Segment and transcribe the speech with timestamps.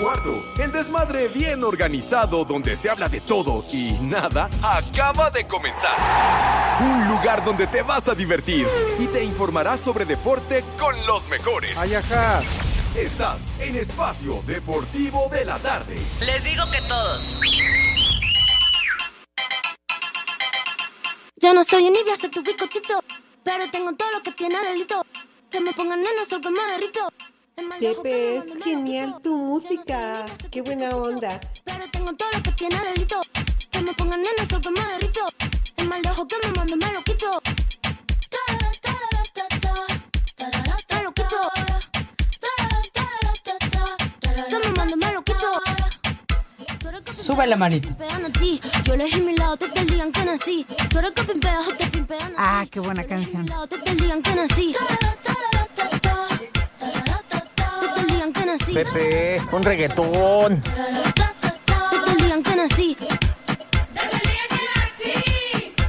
[0.00, 0.62] Son las 3 y cuarto.
[0.62, 5.96] El desmadre bien organizado donde se habla de todo y nada acaba de comenzar.
[6.80, 8.66] Un lugar donde te vas a divertir
[8.98, 11.76] y te informarás sobre deporte con los mejores.
[11.78, 12.42] Ay, ajá.
[12.96, 15.96] Estás en Espacio Deportivo de la Tarde.
[16.26, 17.38] Les digo que todos.
[21.36, 23.02] Ya no soy envidia, soy tu bizcochito.
[23.44, 25.06] Pero tengo todo lo que tiene delito.
[25.50, 27.08] Que me pongan neno, sol que me derrito.
[27.60, 30.24] El mal de ojo que Pepe, es genial tu música.
[30.50, 31.38] Qué buena onda.
[31.64, 33.20] Pero tengo todo lo que tiene delito.
[33.70, 35.26] Que me pongan neno, sol que me derrito.
[35.76, 37.42] El mal de ojo que me manda me lo quito.
[38.48, 38.64] Me
[41.04, 41.48] lo quito.
[44.48, 45.62] Que me manda me lo quito.
[47.12, 47.88] Sube la manito.
[47.88, 48.58] Pimpean a ti.
[48.84, 50.66] Yo elegí mi lado, te te digan que nací.
[50.88, 52.34] Tú eres que pimpeas o te pimpean a ti.
[52.38, 53.42] Ah, qué buena canción.
[53.42, 54.72] mi lado, te te digan que nací.
[58.20, 58.74] Te te digan que nací.
[58.74, 60.62] Pepe, un reggaetón.
[60.62, 60.70] Te
[62.04, 62.96] te digan que nací.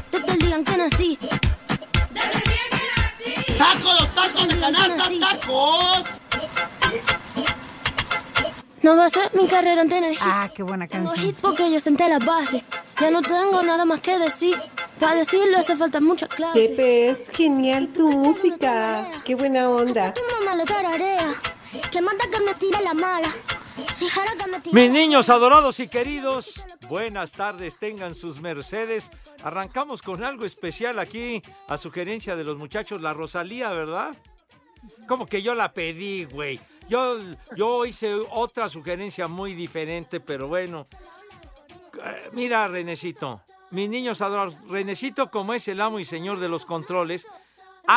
[0.09, 1.19] Te te digan que nací.
[3.57, 6.03] ¡Tacos, tacos de canasta, tacos!
[8.81, 10.21] No va a ser mi carrera en tener hits.
[10.23, 11.29] Ah, qué buena Tengo canción.
[11.29, 12.63] hits porque yo senté las bases.
[13.01, 14.55] Ya no tengo nada más que decir.
[15.01, 16.69] Para decirlo hace falta mucha clase.
[16.69, 19.05] Pepe, es genial tu música.
[19.25, 20.13] Qué buena onda.
[20.13, 21.33] Tu mamá le tararea.
[21.91, 23.31] Que manda que me tire la mala.
[23.93, 29.09] Si jara que me tire Mis niños adorados y queridos, buenas tardes, tengan sus mercedes.
[29.43, 34.15] Arrancamos con algo especial aquí, a sugerencia de los muchachos, la Rosalía, ¿verdad?
[35.07, 36.59] Como que yo la pedí, güey.
[36.89, 37.17] Yo,
[37.55, 40.87] yo hice otra sugerencia muy diferente, pero bueno.
[42.03, 46.65] Eh, Mira, Renecito, mis niños adorados, Renecito, como es el amo y señor de los
[46.65, 47.25] controles,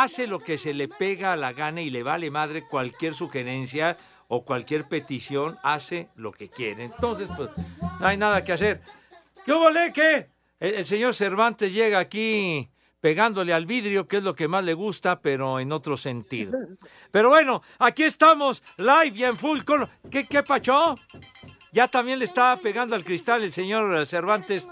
[0.03, 3.97] hace lo que se le pega a la gana y le vale madre cualquier sugerencia
[4.27, 6.85] o cualquier petición, hace lo que quiere.
[6.85, 7.51] Entonces, pues,
[8.01, 8.81] no hay nada que hacer.
[9.45, 10.31] ¿Qué volé qué?
[10.59, 15.21] El, señor Cervantes llega aquí pegándole al vidrio, que es lo que más le gusta,
[15.21, 16.59] pero en otro sentido.
[17.11, 19.91] Pero bueno, aquí estamos, live y en full color.
[20.11, 20.95] ¿Qué, qué pachó?
[21.71, 24.67] Ya también le estaba pegando al cristal el señor Cervantes.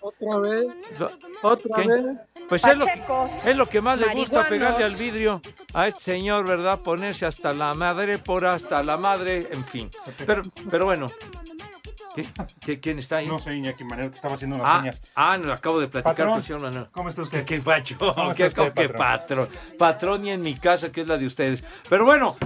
[0.00, 0.66] Otra vez,
[0.98, 1.10] lo-
[1.42, 1.86] otra ¿Qué?
[1.88, 2.06] vez.
[2.48, 5.40] Pues es lo, que, es lo que más le gusta pegarle al vidrio
[5.72, 6.80] a este señor, ¿verdad?
[6.80, 9.88] Ponerse hasta la madre, por hasta la madre, en fin.
[10.26, 11.06] Pero, pero bueno,
[12.16, 12.26] ¿qué,
[12.60, 13.26] qué- quién está ahí?
[13.28, 15.02] No sé, Iñaki Manero, te estaba haciendo unas Ah, señas.
[15.14, 16.86] ah, no, acabo de platicar Patrón, con el señor Manuel.
[16.90, 17.44] ¿Cómo está ¿Qué, usted?
[17.44, 17.96] qué pacho?
[17.98, 18.98] ¿Cómo está ¿Qué, usted, qué patrón?
[18.98, 19.48] patrón?
[19.78, 21.62] Patrón y en mi casa, que es la de ustedes.
[21.88, 22.36] Pero bueno,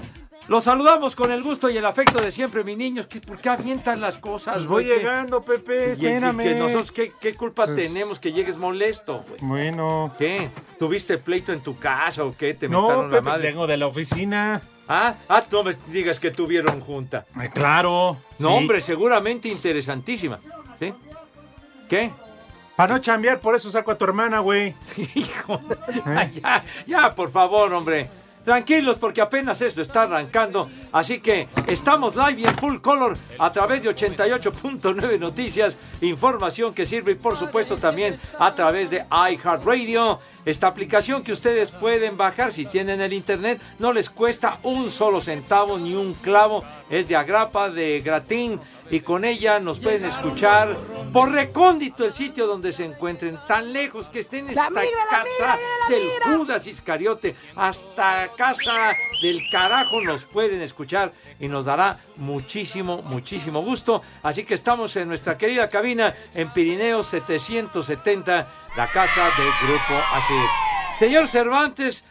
[0.49, 3.06] los saludamos con el gusto y el afecto de siempre, mis niños.
[3.06, 4.97] ¿Qué- ¿Por qué avientan las cosas, Pues voy güey?
[4.97, 6.38] ¿Qué- llegando, Pepe, espérame.
[6.43, 9.41] que nosotros, ¿qué, qué culpa Pues- tenemos que llegues molesto, güey?
[9.41, 10.15] Bueno.
[10.19, 10.50] ¿Qué?
[10.78, 12.54] ¿Tuviste pleito en tu casa o qué?
[12.54, 13.49] ¿Te No, metaron la madre?
[13.49, 14.60] vengo de la oficina.
[14.87, 15.15] ¿Ah?
[15.31, 17.25] ah, tú me digas que tuvieron junta.
[17.34, 18.19] Ay, claro.
[18.38, 18.54] No, sí.
[18.54, 20.41] hombre, seguramente interesantísima.
[20.78, 20.93] ¿Sí?
[21.88, 22.10] ¿Qué?
[22.77, 24.75] Para no chambear, por eso saco a tu hermana, güey.
[25.15, 25.60] Hijo.
[26.06, 26.31] ¿Eh?
[26.43, 28.10] Ya, ya, por favor, hombre.
[28.44, 30.69] Tranquilos, porque apenas esto está arrancando.
[30.93, 35.78] Así que estamos live y en full color a través de 88.9 Noticias.
[36.03, 40.21] Información que sirve y, por supuesto, también a través de iHeartRadio.
[40.44, 43.60] Esta aplicación que ustedes pueden bajar si tienen el internet.
[43.78, 46.65] No les cuesta un solo centavo ni un clavo.
[46.91, 48.60] Es de agrapa, de gratín.
[48.91, 50.69] Y con ella nos pueden escuchar
[51.12, 53.38] por recóndito el sitio donde se encuentren.
[53.49, 58.92] Tan lejos que estén en esta casa del Judas Iscariote hasta casa
[59.22, 64.03] del carajo nos pueden escuchar y nos dará muchísimo, muchísimo gusto.
[64.22, 70.48] Así que estamos en nuestra querida cabina en Pirineos 770, la casa del Grupo ACIR.
[70.98, 72.04] Señor Cervantes,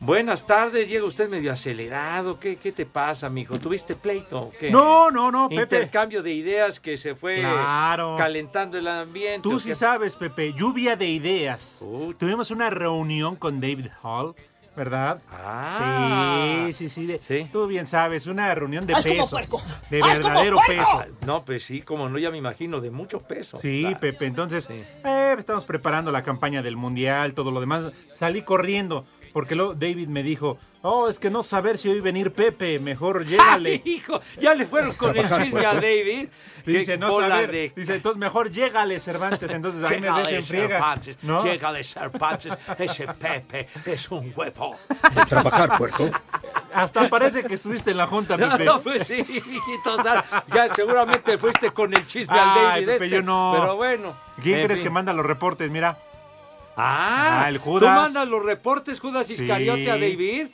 [0.00, 0.88] buenas tardes.
[0.88, 2.38] Llega usted medio acelerado.
[2.40, 3.58] ¿Qué, qué te pasa, mijo?
[3.58, 4.70] ¿Tuviste pleito qué?
[4.70, 5.62] No, no, no, Pepe.
[5.62, 8.14] Intercambio de ideas que se fue Claro.
[8.16, 9.40] calentando el ambiente.
[9.42, 9.74] Tú ¿o sí qué?
[9.74, 10.52] sabes, Pepe.
[10.54, 11.84] Lluvia de ideas.
[12.18, 14.34] Tuvimos una reunión con David Hall,
[14.76, 15.20] ¿verdad?
[15.32, 16.64] Ah.
[16.66, 17.48] Sí, sí, sí, de- Sí.
[17.50, 19.30] Tú bien sabes, una reunión de ¡Haz como peso.
[19.30, 19.62] puerco!
[19.90, 20.86] De ¡Haz como verdadero peso.
[21.00, 23.58] Ah, No, pues sí, como no, ya me imagino, de mucho peso.
[23.58, 24.26] Sí, Pepe.
[24.26, 24.84] Entonces, Sí.
[25.04, 27.86] eh, estamos preparando la campaña del Mundial, todo lo demás.
[28.16, 29.04] Salí corriendo
[29.36, 33.26] porque luego David me dijo, oh, es que no saber si hoy venir Pepe, mejor
[33.26, 33.82] llégale.
[33.84, 36.28] Hijo, ya le fueron con el chisme a David.
[36.64, 37.50] Dice, no saber.
[37.52, 39.50] de- Dice, entonces mejor llégale, Cervantes.
[39.50, 40.68] Entonces ahí me ves en friega.
[40.78, 41.44] Cervantes, ¿no?
[41.44, 44.74] llégale, Cervantes, ese Pepe es un huevo.
[45.28, 46.08] Trabajar, puerco.
[46.72, 48.64] Hasta parece que estuviste en la junta, No, Pepe.
[48.64, 50.24] no, pues sí, hijito, o sea,
[50.54, 53.54] ya seguramente fuiste con el chisme Ay, al David Pepe, este, yo no.
[53.54, 54.16] pero bueno.
[54.42, 54.86] ¿Quién en crees fin.
[54.86, 55.70] que manda los reportes?
[55.70, 55.98] Mira.
[56.76, 57.96] Ah, Ah, el ¿Tú Judas.
[57.96, 59.94] mandas los reportes Judas Iscariote a.
[59.94, 60.48] David?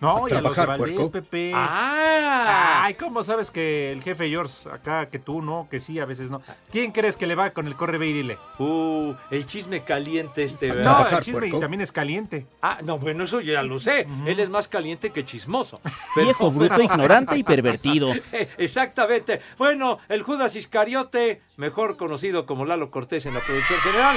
[0.00, 1.08] No, y a los Valdés.
[1.10, 1.52] Pepe.
[1.54, 6.04] Ah, Ay, ¿cómo sabes que el jefe George acá, que tú no, que sí, a
[6.06, 6.42] veces no?
[6.72, 8.36] ¿Quién crees que le va con el corre ve y dile?
[8.58, 11.08] uh, el chisme caliente este, ¿verdad?
[11.08, 12.48] No, el chisme y también es caliente.
[12.62, 14.08] Ah, no, bueno, eso ya lo sé.
[14.26, 15.80] Él es más caliente que chismoso.
[16.16, 18.12] Pero- Viejo, bruto, ignorante y pervertido.
[18.58, 19.40] Exactamente.
[19.56, 24.16] Bueno, el Judas Iscariote, mejor conocido como Lalo Cortés en la producción general.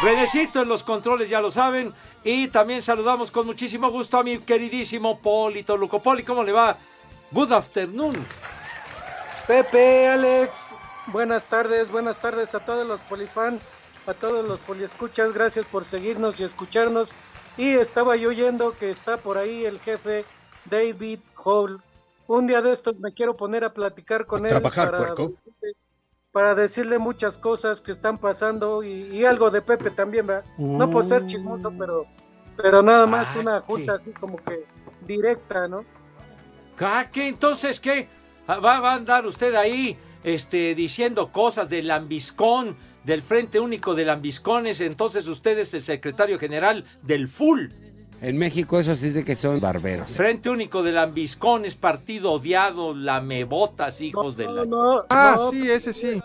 [0.00, 1.92] Renecito en los controles, ya lo saben.
[2.22, 6.00] Y también saludamos con muchísimo gusto a mi queridísimo Polito Luco.
[6.00, 6.76] Poli, ¿cómo le va?
[7.30, 8.14] Good afternoon.
[9.46, 10.70] Pepe, Alex,
[11.06, 13.62] buenas tardes, buenas tardes a todos los polifans,
[14.06, 17.10] a todos los poliescuchas, gracias por seguirnos y escucharnos.
[17.56, 20.24] Y estaba yo oyendo que está por ahí el jefe
[20.66, 21.82] David Hall.
[22.26, 25.32] Un día de estos me quiero poner a platicar con él Trabajar, para, puerco.
[26.38, 30.44] Para decirle muchas cosas que están pasando y, y algo de Pepe también, ¿verdad?
[30.56, 32.06] No por ser chismoso, pero,
[32.56, 34.64] pero nada más Ah, una junta así como que
[35.04, 35.80] directa, ¿no?
[36.78, 37.26] Ah, ¿qué?
[37.26, 38.08] Entonces, ¿qué?
[38.46, 43.96] Ah, ¿Va, va a andar usted ahí este, diciendo cosas del Lambiscón, del Frente Único
[43.96, 44.80] de Lambiscones?
[44.80, 47.74] Entonces usted es el secretario general del FUL.
[48.20, 50.10] En México eso sí es de que son barberos.
[50.12, 54.64] Frente Único de Lambiscones, partido odiado, lamebotas, hijos de la...
[54.64, 56.20] No, Ah, no, sí, ese sí.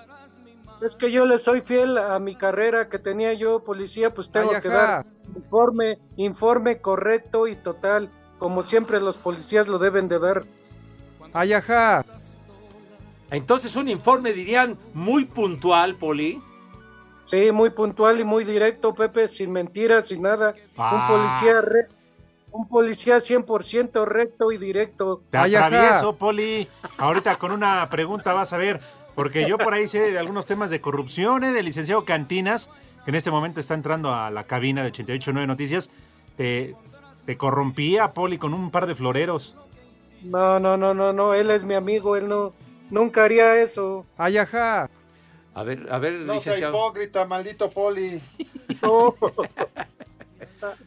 [0.82, 4.52] Es que yo le soy fiel a mi carrera que tenía yo, policía, pues tengo
[4.54, 5.06] Ay, que dar
[5.36, 8.10] informe, informe correcto y total,
[8.40, 10.44] como siempre los policías lo deben de dar.
[11.32, 12.04] Ay, ajá.
[13.32, 16.42] Entonces un informe, dirían, muy puntual, Poli.
[17.24, 20.54] Sí, muy puntual y muy directo, Pepe, sin mentiras, sin nada.
[20.78, 21.08] Ah.
[21.10, 21.88] Un policía re-
[22.52, 25.22] un policía 100% recto y directo.
[25.32, 25.68] Te Ay, ajá.
[25.68, 26.68] atravieso, Poli.
[26.98, 28.80] Ahorita con una pregunta vas a ver.
[29.16, 31.52] Porque yo por ahí sé de algunos temas de corrupción, ¿eh?
[31.52, 32.70] del licenciado Cantinas,
[33.06, 35.90] que en este momento está entrando a la cabina de 889 Noticias.
[36.36, 36.76] Te,
[37.26, 39.56] te corrompía, Poli, con un par de floreros.
[40.24, 42.54] No, no, no, no, no, él es mi amigo, él no
[42.90, 44.06] nunca haría eso.
[44.18, 44.90] Ay, ajá.
[45.56, 46.74] A ver, a ver, No sea licenciado.
[46.76, 48.20] hipócrita, maldito poli.
[48.82, 49.16] No.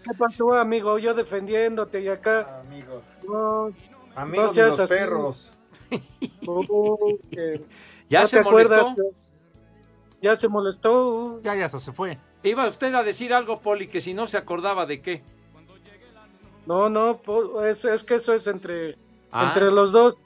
[0.05, 0.99] ¿Qué pasó, amigo?
[0.99, 2.61] Yo defendiéndote y acá.
[2.61, 3.03] Amigo.
[3.29, 3.73] No,
[4.15, 4.95] Amigos No de seas los así.
[4.95, 5.51] perros.
[6.49, 7.63] Oh, que-
[8.09, 8.83] ¿Ya ¿No se acuerdas?
[8.83, 9.11] molestó?
[10.23, 11.41] Ya se molestó.
[11.43, 12.19] Ya, ya hasta se fue.
[12.43, 15.23] Iba usted a decir algo, Poli, que si no se acordaba de qué.
[16.67, 17.21] No, no,
[17.65, 18.97] es, es que eso es entre,
[19.31, 19.49] Ah.
[19.49, 20.17] entre los dos.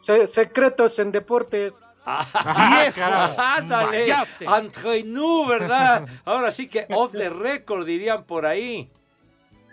[0.00, 1.80] Se- secretos en deportes.
[2.06, 2.94] ¡Viejo!
[2.94, 3.56] caramba.
[3.56, 4.00] ¡Ándale!
[4.10, 4.44] Vayate.
[4.44, 6.06] Entre nous, ¿verdad?
[6.24, 8.90] Ahora sí que off the record, dirían por ahí.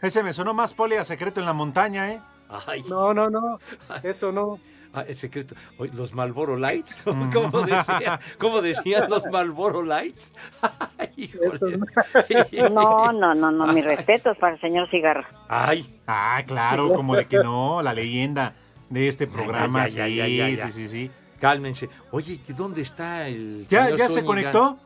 [0.02, 2.20] Ese me sonó más Poli a secreto en la montaña, ¿eh?
[2.68, 3.60] Ay, No, no, no.
[4.04, 4.60] Eso no.
[4.94, 5.56] ah, el secreto.
[5.94, 7.04] ¿Los Malboro Lights?
[7.34, 10.34] ¿Cómo, decía, ¿Cómo decían los Malboro Lights?
[10.98, 11.32] Ay.
[12.72, 15.28] No, no, no, no, mis respetos para el señor Cigarra.
[15.48, 18.54] Ay, Ah, claro, como de que no, la leyenda
[18.90, 19.88] de este programa.
[19.88, 20.70] ya, ya, ya, ya, sí, ya.
[20.70, 21.12] sí, sí, sí.
[21.44, 21.90] Cálmense.
[22.12, 24.80] Oye, ¿y ¿dónde está el ¿Ya, señor ya se conectó?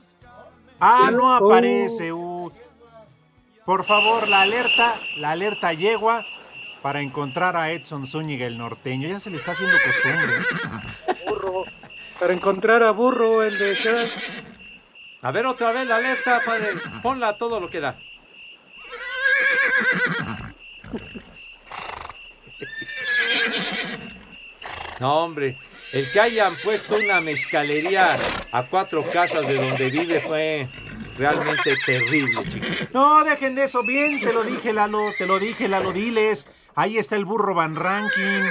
[0.80, 2.12] Ah, no aparece.
[2.12, 2.52] uy.
[3.64, 6.26] Por favor, la alerta, la alerta yegua
[6.82, 9.08] para encontrar a Edson Zúñiga, el norteño.
[9.08, 10.34] Ya se le está haciendo costumbre.
[11.30, 11.64] Burro.
[12.20, 13.78] Para encontrar a Burro, el de.
[15.22, 16.70] A ver, otra vez la alerta, padre.
[17.04, 17.96] Ponla a todo lo que da.
[25.00, 25.56] No, hombre.
[25.94, 28.18] El que hayan puesto una mezcalería
[28.52, 30.68] a cuatro casas de donde vive fue
[31.18, 32.88] realmente terrible, chicos.
[32.94, 33.82] No, dejen de eso.
[33.84, 35.14] Bien, te lo dije, Lalo.
[35.18, 35.94] Te lo dije, Lalo.
[35.94, 36.48] Diles.
[36.76, 38.44] Ahí está el burro Van Ranking.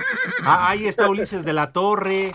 [0.44, 2.32] Ah, ahí está Ulises de la Torre.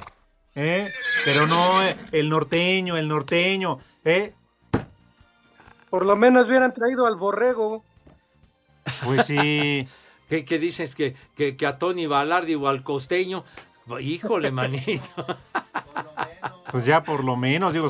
[0.55, 0.87] ¿eh?
[1.25, 3.79] Pero no, eh, el norteño, el norteño.
[4.05, 4.33] ¿eh?
[5.89, 7.83] Por lo menos hubieran traído al borrego.
[9.03, 9.87] Pues sí.
[10.29, 10.95] ¿Qué, qué dices?
[10.95, 13.43] ¿Que, que, que a Tony Balardi o al costeño.
[13.99, 15.25] Híjole, manito.
[16.71, 17.89] Pues ya por lo menos, digo.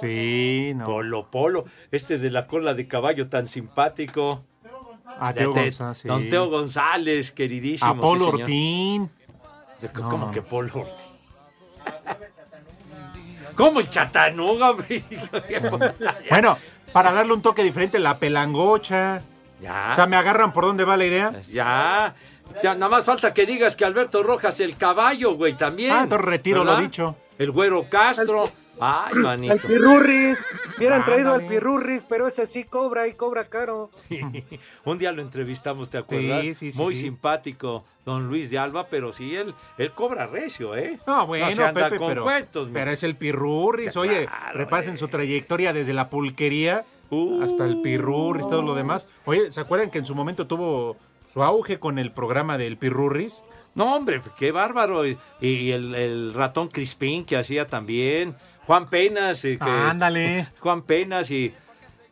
[0.00, 0.86] Sí, no.
[0.86, 4.44] Polo Polo, este de la cola de caballo tan simpático.
[5.18, 6.08] A Teo González, sí.
[6.08, 7.90] Don Teo González, queridísimo.
[7.90, 8.42] A Polo sí.
[8.42, 9.10] Ortín.
[9.94, 11.10] No, ¿Cómo que Polo Ortín?
[13.54, 15.02] ¿Cómo el Chatanuga, hombre?
[16.30, 16.56] Bueno,
[16.92, 19.22] para darle un toque diferente, la pelangocha.
[19.60, 19.90] Ya.
[19.92, 21.32] O sea, ¿me agarran por dónde va la idea?
[21.52, 22.14] Ya.
[22.62, 25.92] Ya, nada más falta que digas que Alberto Rojas el caballo, güey, también.
[25.92, 26.82] Ah, entonces retiro lo ¿verdad?
[26.82, 27.16] dicho.
[27.38, 28.50] El güero Castro.
[28.82, 29.52] Ay, manito.
[29.52, 30.38] Al Pirurris.
[30.78, 31.46] Hubieran traído al.
[31.46, 33.90] Pirurris, pero ese sí cobra y cobra caro.
[34.84, 36.42] Un día lo entrevistamos, ¿te acuerdas?
[36.42, 37.02] Sí, sí, sí, Muy sí.
[37.02, 40.98] simpático, don Luis de Alba, pero sí, él, él cobra recio, ¿eh?
[41.06, 43.96] No, bueno, se anda Pepe, con pero, cuentos, pero es el Pirurris.
[43.98, 44.96] Oye, Claro, repasen eh.
[44.96, 46.84] su trayectoria desde la pulquería
[47.42, 49.08] hasta el Pirurris, todo lo demás.
[49.26, 50.96] Oye, ¿se acuerdan que en su momento tuvo
[51.32, 53.42] su auge con el programa del Pirurris?
[53.74, 55.06] No, hombre, qué bárbaro.
[55.06, 58.36] Y, y el, el ratón Crispín que hacía también.
[58.66, 59.44] Juan Penas.
[59.44, 60.48] eh, que- Ándale.
[60.60, 61.54] Juan Penas y...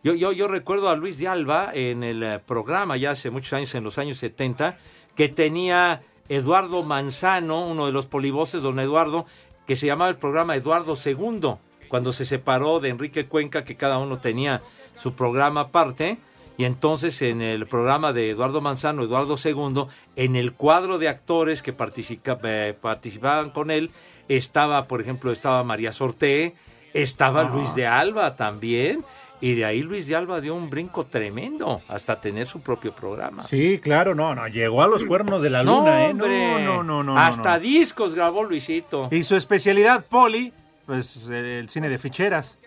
[0.04, 3.52] Yo, yo, yo recuerdo a Luis de Alba en el eh, programa ya hace muchos
[3.52, 4.78] años, en los años 70,
[5.16, 9.26] que tenía Eduardo Manzano, uno de los polivoces, don Eduardo,
[9.66, 11.54] que se llamaba el programa Eduardo II,
[11.88, 14.62] cuando se separó de Enrique Cuenca, que cada uno tenía
[14.94, 16.18] su programa aparte.
[16.59, 19.85] Y entonces en el programa de Eduardo Manzano, Eduardo II,
[20.17, 23.91] en el cuadro de actores que participa- eh, participaban con él,
[24.29, 26.55] estaba, por ejemplo, estaba María Sorté,
[26.93, 27.50] estaba Ah.
[27.55, 29.05] Luis de Alba también.
[29.41, 33.45] Y de ahí Luis de Alba dio un brinco tremendo hasta tener su propio programa.
[33.47, 36.11] Sí, claro, no, no, llegó a los cuernos de la luna, ¿eh?
[36.11, 36.65] hombre.
[36.65, 37.17] No, no, no, no.
[37.17, 37.61] Hasta no.
[37.61, 39.07] discos grabó Luisito.
[39.12, 40.53] Y su especialidad, Poli,
[40.87, 42.59] pues eh, el cine de ficheras.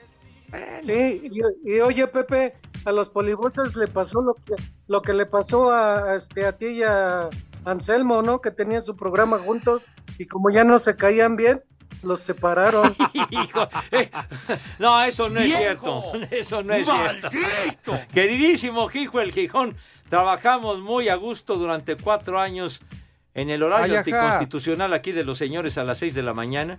[0.81, 1.29] Sí,
[1.63, 2.53] y, y oye, Pepe,
[2.85, 4.55] a los polivoces le pasó lo que,
[4.87, 7.29] lo que le pasó a, a este, a ti y a
[7.65, 8.41] Anselmo, ¿no?
[8.41, 11.63] Que tenían su programa juntos y como ya no se caían bien,
[12.03, 12.95] los separaron.
[13.29, 14.09] Hijo, eh,
[14.79, 16.13] no, eso no es cierto.
[16.31, 17.99] Eso no es cierto.
[18.13, 19.75] Queridísimo Hijo el Gijón,
[20.09, 22.81] trabajamos muy a gusto durante cuatro años
[23.33, 26.77] en el horario anticonstitucional aquí de los señores a las seis de la mañana.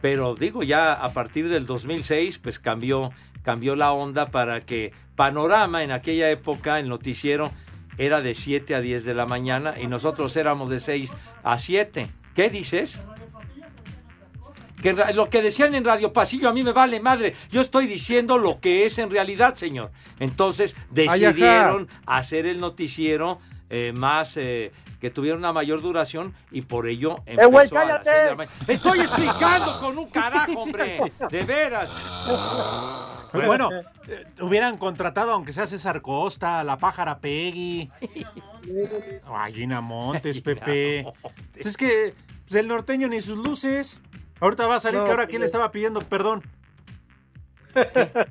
[0.00, 3.10] Pero digo, ya a partir del 2006, pues cambió,
[3.42, 7.50] cambió la onda para que Panorama en aquella época, el noticiero,
[7.98, 11.10] era de 7 a 10 de la mañana y nosotros éramos de 6
[11.42, 12.08] a 7.
[12.36, 13.00] ¿Qué dices?
[14.80, 17.34] Que lo que decían en Radio Pasillo a mí me vale madre.
[17.50, 19.90] Yo estoy diciendo lo que es en realidad, señor.
[20.20, 20.76] Entonces
[21.08, 26.86] Ay, decidieron hacer el noticiero eh, más eh, que tuviera una mayor duración y por
[26.86, 28.56] ello empezó güey, a las de la mañana.
[28.66, 31.12] Estoy explicando con un carajo, hombre.
[31.30, 31.92] De veras.
[33.32, 33.70] Bueno,
[34.06, 37.90] eh, hubieran contratado, aunque sea César Costa, la pájara Peggy,
[39.26, 41.06] o a Gina Montes, Pepe.
[41.52, 42.14] Pues es que
[42.46, 44.00] pues, el norteño ni sus luces.
[44.40, 46.42] Ahorita va a salir No, que ahora quién le estaba pidiendo perdón.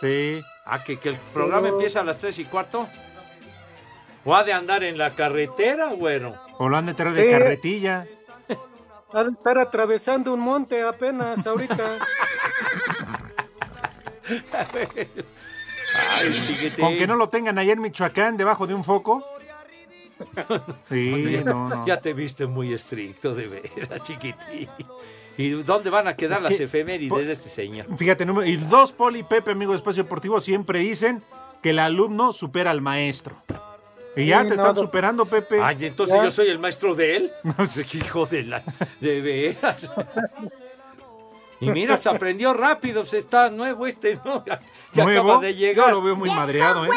[0.00, 0.42] Sí.
[0.64, 2.88] Ah, que, que el programa empieza a las tres y cuarto.
[4.24, 6.34] O ha de andar en la carretera, güero.
[6.58, 8.06] O lo han de traer de carretilla.
[9.12, 11.98] Ha de estar atravesando un monte apenas ahorita.
[14.52, 15.08] Ay.
[16.82, 19.24] Aunque no lo tengan allá en Michoacán, debajo de un foco.
[20.88, 21.84] Sí, ya, no, no.
[21.86, 24.68] ya te viste muy estricto, de veras, chiquitín.
[25.36, 27.86] ¿Y dónde van a quedar Es las que, efemérides po- de este señor?
[27.96, 31.24] Fíjate, número, y dos Poli Pepe, amigo de Espacio Deportivo, siempre dicen
[31.60, 33.36] que el alumno supera al maestro.
[34.16, 35.60] Y ya Sí, te no, están do- superando, Pepe.
[35.62, 36.24] Ay, entonces Ya.
[36.24, 37.32] yo soy el maestro de él.
[37.94, 38.62] Hijo de la.
[39.00, 39.90] De veras.
[41.60, 44.44] Y mira, se aprendió rápido, se está nuevo este, ¿no?
[44.44, 44.58] Ya,
[45.04, 45.90] acaba de llegar.
[45.90, 46.90] Yo lo veo muy madreado, ¿eh?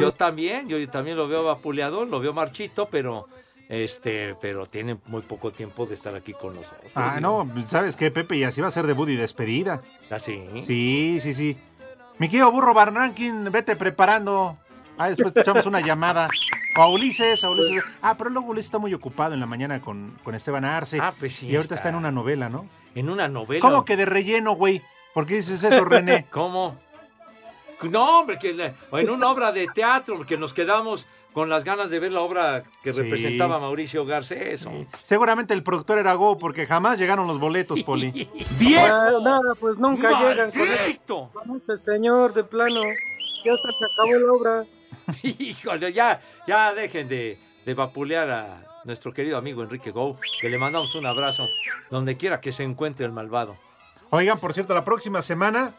[0.00, 3.28] Yo también, yo también lo veo vapuleado, lo veo marchito, pero
[3.68, 6.90] este, pero tiene muy poco tiempo de estar aquí con nosotros.
[6.96, 8.34] Ah, no, ¿sabes qué, Pepe?
[8.38, 9.82] Y así va a ser debut y despedida.
[10.10, 10.42] Así.
[10.66, 11.56] Sí, sí, sí.
[12.18, 14.58] Mi querido burro Barranquín, vete preparando.
[14.98, 16.28] Ah, después te echamos una llamada.
[16.78, 17.82] O a Ulises, a Ulises.
[18.02, 20.98] Ah, pero luego Ulises está muy ocupado en la mañana con, con Esteban Arce.
[21.00, 21.74] Ah, pues sí Y ahorita está.
[21.74, 22.66] está en una novela, ¿no?
[22.94, 23.60] En una novela.
[23.60, 24.82] ¿Cómo que de relleno, güey?
[25.12, 26.26] ¿Por qué dices eso, René?
[26.30, 26.76] ¿Cómo?
[27.82, 31.90] No, hombre, que le- en una obra de teatro, que nos quedamos con las ganas
[31.90, 33.02] de ver la obra que Sí.
[33.02, 34.66] representaba Mauricio Garcés.
[34.66, 34.88] hombre.
[35.02, 38.28] Seguramente el productor era Go porque jamás llegaron los boletos, Poli.
[38.78, 41.30] Ah, nada, pues nunca llegan con ¡Maldito!
[41.32, 42.80] con ese señor de plano.
[43.44, 44.64] Ya hasta se acabó la obra.
[45.22, 50.58] Híjole, ya, ya dejen de, de vapulear a nuestro querido amigo Enrique Gou, que le
[50.58, 51.46] mandamos un abrazo
[51.90, 53.56] donde quiera que se encuentre el malvado.
[54.10, 55.74] Oigan, por cierto, la próxima semana,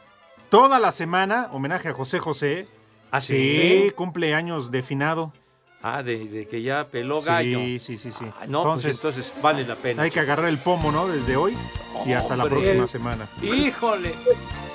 [0.49, 2.67] toda la semana, homenaje a José José.
[3.11, 3.91] ¿Ah, Sí, sí?
[3.95, 5.33] cumple años de finado.
[5.81, 7.59] Ah, de, de que ya peló gallo.
[7.59, 8.25] Sí, sí, sí, sí.
[8.39, 10.03] Ah, no, pues entonces vale la pena.
[10.03, 11.07] Hay que agarrar el pomo, ¿no?
[11.07, 11.57] Desde hoy
[12.05, 13.27] y hasta la próxima semana.
[13.41, 14.13] Híjole,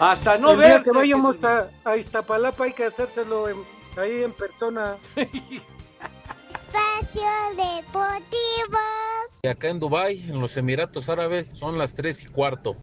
[0.00, 0.90] hasta no el día verte.
[0.90, 3.62] que vayamos a, a Iztapalapa hay que hacérselo en-
[3.98, 4.96] ahí en persona.
[5.16, 5.60] Espacio
[7.56, 8.78] Deportivo.
[9.42, 12.76] Y acá en Dubai, en los Emiratos Árabes, son las 3 y cuarto.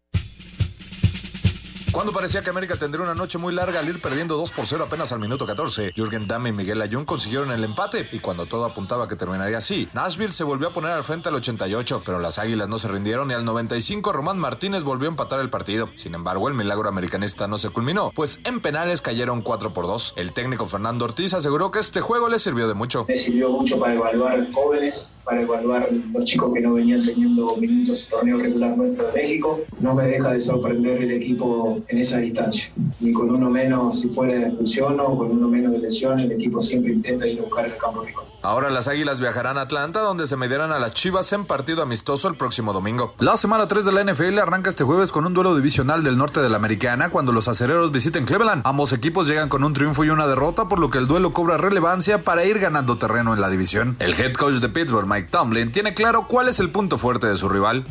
[1.92, 4.86] Cuando parecía que América tendría una noche muy larga al ir perdiendo 2 por 0
[4.86, 8.64] apenas al minuto 14, Jürgen Damm y Miguel Ayun consiguieron el empate y cuando todo
[8.64, 12.40] apuntaba que terminaría así, Nashville se volvió a poner al frente al 88, pero las
[12.40, 15.90] Águilas no se rindieron y al 95 Román Martínez volvió a empatar el partido.
[15.96, 20.14] Sin embargo, el milagro americanista no se culminó, pues en penales cayeron 4 por 2.
[20.16, 23.06] El técnico Fernando Ortiz aseguró que este juego le sirvió de mucho.
[23.10, 28.08] Me sirvió mucho para evaluar jóvenes, para evaluar los chicos que no venían teniendo minutos
[28.08, 29.60] torneo regular nuestro de México.
[29.80, 32.70] No me deja de sorprender el equipo en esa distancia.
[33.00, 36.32] Ni con uno menos si fuera de expulsión o con uno menos de lesión, el
[36.32, 38.26] equipo siempre intenta ir a buscar el campo rival.
[38.44, 42.28] Ahora las Águilas viajarán a Atlanta, donde se medirán a las Chivas en partido amistoso
[42.28, 43.14] el próximo domingo.
[43.20, 46.42] La semana 3 de la NFL arranca este jueves con un duelo divisional del norte
[46.42, 48.64] de la Americana cuando los acereros visiten Cleveland.
[48.66, 51.58] Ambos equipos llegan con un triunfo y una derrota, por lo que el duelo cobra
[51.58, 53.96] relevancia para ir ganando terreno en la división.
[54.00, 57.36] El head coach de Pittsburgh, Mike Tomlin, tiene claro cuál es el punto fuerte de
[57.36, 57.86] su rival.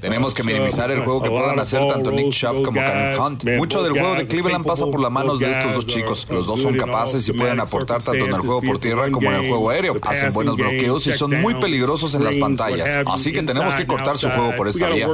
[0.00, 3.44] Tenemos que minimizar el juego que puedan hacer tanto Nick Chubb como Karen Hunt.
[3.56, 6.26] Mucho del juego de Cleveland pasa por las manos de estos dos chicos.
[6.30, 9.44] Los dos son capaces y pueden aportar tanto en el juego por tierra como en
[9.44, 9.96] el juego aéreo.
[10.02, 13.04] Hacen buenos bloqueos y son muy peligrosos en las pantallas.
[13.06, 15.08] Así que tenemos que cortar su juego por esta vía.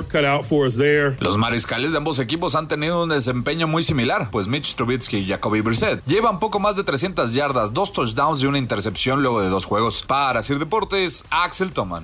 [1.21, 5.27] Los mariscales de ambos equipos han tenido un desempeño muy similar, pues Mitch Trubisky y
[5.27, 9.49] Jacoby Brissett llevan poco más de 300 yardas, dos touchdowns y una intercepción luego de
[9.49, 10.05] dos juegos.
[10.07, 12.03] Para Sir Deportes, Axel Toman.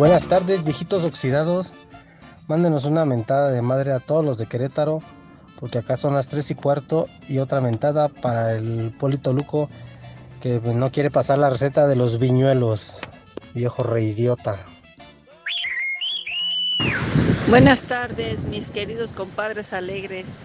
[0.00, 1.74] Buenas tardes, viejitos oxidados.
[2.48, 5.02] Mándenos una mentada de madre a todos los de Querétaro,
[5.58, 7.06] porque acá son las 3 y cuarto.
[7.28, 9.68] Y otra mentada para el Polito Luco,
[10.40, 12.96] que no quiere pasar la receta de los viñuelos.
[13.52, 14.58] Viejo reidiota.
[17.50, 20.38] Buenas tardes, mis queridos compadres alegres.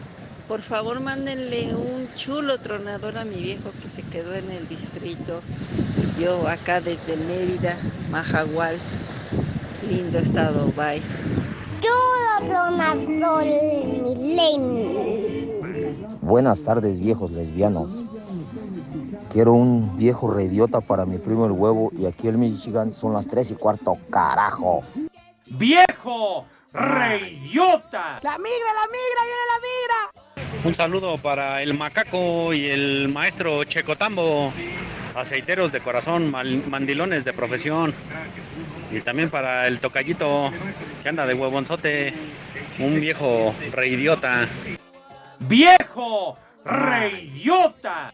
[0.50, 5.40] Por favor, mándenle un chulo tronador a mi viejo que se quedó en el distrito.
[6.20, 7.78] Yo acá desde Mérida,
[8.12, 8.76] Majagual.
[9.89, 11.01] Lindo estado, bye.
[16.22, 18.04] Buenas tardes, viejos lesbianos.
[19.32, 23.28] Quiero un viejo reidiota para mi primo el huevo y aquí en Michigan son las
[23.28, 24.82] 3 y cuarto, carajo.
[25.45, 26.45] ¡Viejo!
[26.74, 28.19] ¡Reidiota!
[28.24, 30.65] ¡La migra, la migra, viene la migra!
[30.65, 34.52] Un saludo para el macaco y el maestro Checotambo,
[35.15, 37.93] aceiteros de corazón, mandilones de profesión.
[38.95, 40.49] Y también para el tocallito
[41.03, 42.13] que anda de huevonzote,
[42.79, 44.47] un viejo reidiota.
[45.39, 46.38] ¡Viejo!
[46.63, 48.13] ¡Reidiota!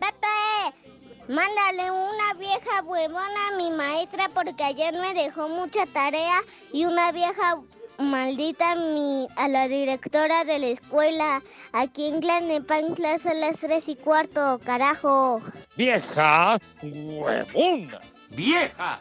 [0.00, 0.26] Pepe,
[1.28, 6.40] mándale una vieja huevona a mi maestra porque ayer me dejó mucha tarea
[6.72, 7.60] y una vieja
[8.00, 11.42] maldita a, mi, a la directora de la escuela.
[11.72, 15.42] Aquí en Tlanepantla son las tres y cuarto, carajo.
[15.76, 16.58] ¡Vieja!
[16.82, 18.00] ¡Huevona!
[18.30, 19.00] ¡Vieja!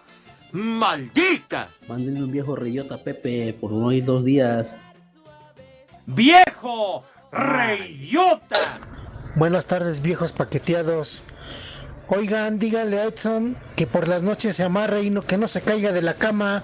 [0.52, 1.70] ¡Maldita!
[1.88, 4.80] Mándenle un viejo reyota a Pepe por uno y dos días.
[6.06, 7.04] ¡Viejo!
[7.32, 8.80] ¡Reidiota!
[9.36, 11.22] Buenas tardes, viejos paqueteados.
[12.08, 15.62] Oigan, díganle a Edson que por las noches se amarre y no, que no se
[15.62, 16.64] caiga de la cama.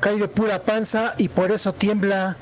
[0.00, 2.36] Cae de pura panza y por eso tiembla.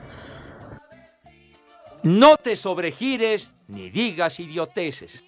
[2.02, 5.24] No te sobregires ni digas idioteces.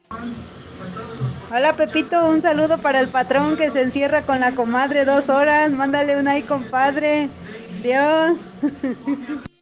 [1.50, 5.72] Hola Pepito, un saludo para el patrón que se encierra con la comadre dos horas.
[5.72, 7.28] Mándale un ahí, compadre.
[7.82, 8.36] Dios.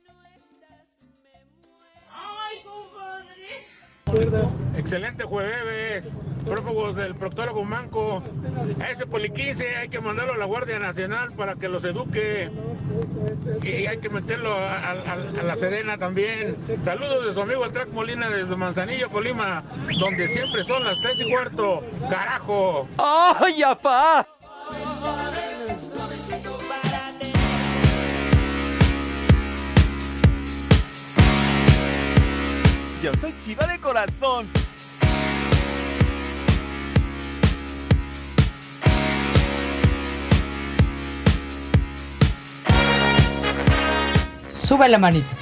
[4.77, 6.13] Excelente jueves,
[6.45, 8.23] prófugos del proctólogo Manco.
[8.81, 12.49] A ese poliquince hay que mandarlo a la Guardia Nacional para que los eduque.
[13.65, 16.57] Y hay que meterlo a, a- a- a la Sedena también.
[16.81, 19.65] Saludos de su amigo el Track Molina desde Manzanillo, Colima,
[19.99, 21.83] donde siempre son las tres y cuarto.
[22.09, 22.89] ¡Carajo!
[22.99, 24.27] ¡Ay, apá!
[33.07, 34.49] Yo soy chiva de corazón.
[44.53, 45.33] Sube la manito.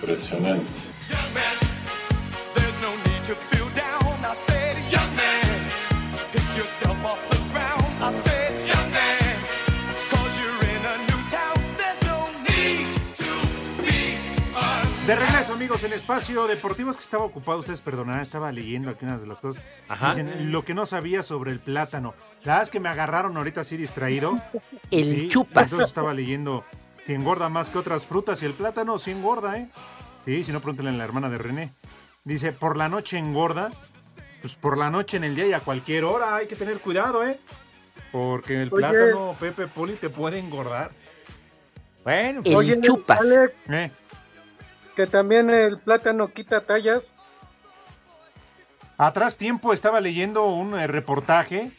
[0.00, 0.75] Impresionante.
[15.06, 19.04] De regreso, amigos, en Espacio Deportivo es que estaba ocupado, ustedes perdonarán, estaba leyendo aquí
[19.04, 19.62] unas de las cosas.
[19.88, 20.08] Ajá.
[20.08, 22.14] Dicen, lo que no sabía sobre el plátano.
[22.42, 24.36] La verdad es que me agarraron ahorita así distraído.
[24.90, 25.64] El chupas.
[25.64, 26.64] Entonces estaba leyendo
[27.04, 29.68] Si engorda más que otras frutas y el plátano, sí engorda, ¿eh?
[30.24, 31.72] Sí, si no, pregúntale a la hermana de René.
[32.24, 33.70] Dice, por la noche engorda.
[34.40, 37.24] Pues por la noche en el día y a cualquier hora hay que tener cuidado,
[37.24, 37.38] ¿eh?
[38.10, 38.78] Porque el Oye.
[38.88, 40.90] plátano, Pepe Poli, te puede engordar.
[42.02, 43.90] Bueno, Oye, Alex, Eh,
[44.96, 47.12] que también el plátano quita tallas.
[48.96, 51.70] Atrás tiempo estaba leyendo un eh, reportaje,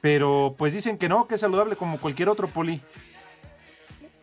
[0.00, 2.80] pero pues dicen que no, que es saludable como cualquier otro poli.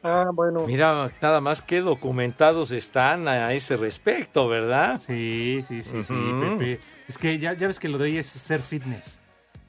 [0.02, 0.66] Ah, bueno.
[0.66, 5.00] Mira, nada más que documentados están a ese respecto, ¿verdad?
[5.06, 6.14] Sí, sí, sí, sí.
[6.42, 6.80] Pepe.
[7.08, 9.20] Es que ya, ya ves que lo de hoy es ser fitness.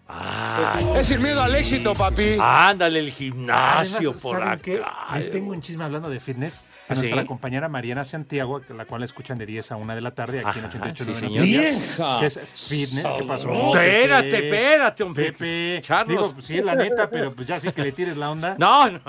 [0.09, 2.37] Ah, Es sin miedo al éxito, papi.
[2.41, 4.77] Ándale, el gimnasio Además, por ¿saben qué?
[4.77, 5.17] acá.
[5.17, 6.61] Les tengo un chisme hablando de fitness.
[6.89, 7.27] ¿Ah, A nuestra sí?
[7.27, 10.49] compañera Mariana Santiago, la cual la escuchan de 10 a 1 de la tarde aquí
[10.51, 11.43] Ajá, en 88 sí, señor.
[11.43, 12.21] ¡Vieja!
[12.21, 13.07] Que es fitness.
[13.19, 13.51] ¿Qué pasó?
[13.53, 14.47] Espérate, Pepe?
[14.47, 15.33] espérate, hombre.
[15.33, 15.83] Pepe.
[15.83, 16.29] Charlos.
[16.29, 18.55] Digo, sí es la neta, pero pues ya sí que le tires la onda.
[18.59, 19.01] No, no,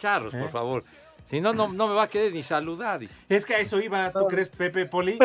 [0.00, 0.38] Charros, ¿Eh?
[0.38, 0.84] por favor.
[1.30, 2.98] Si no, no, no me va a querer ni saludar.
[3.28, 5.16] Es que a eso iba, ¿tú crees, Pepe Poli?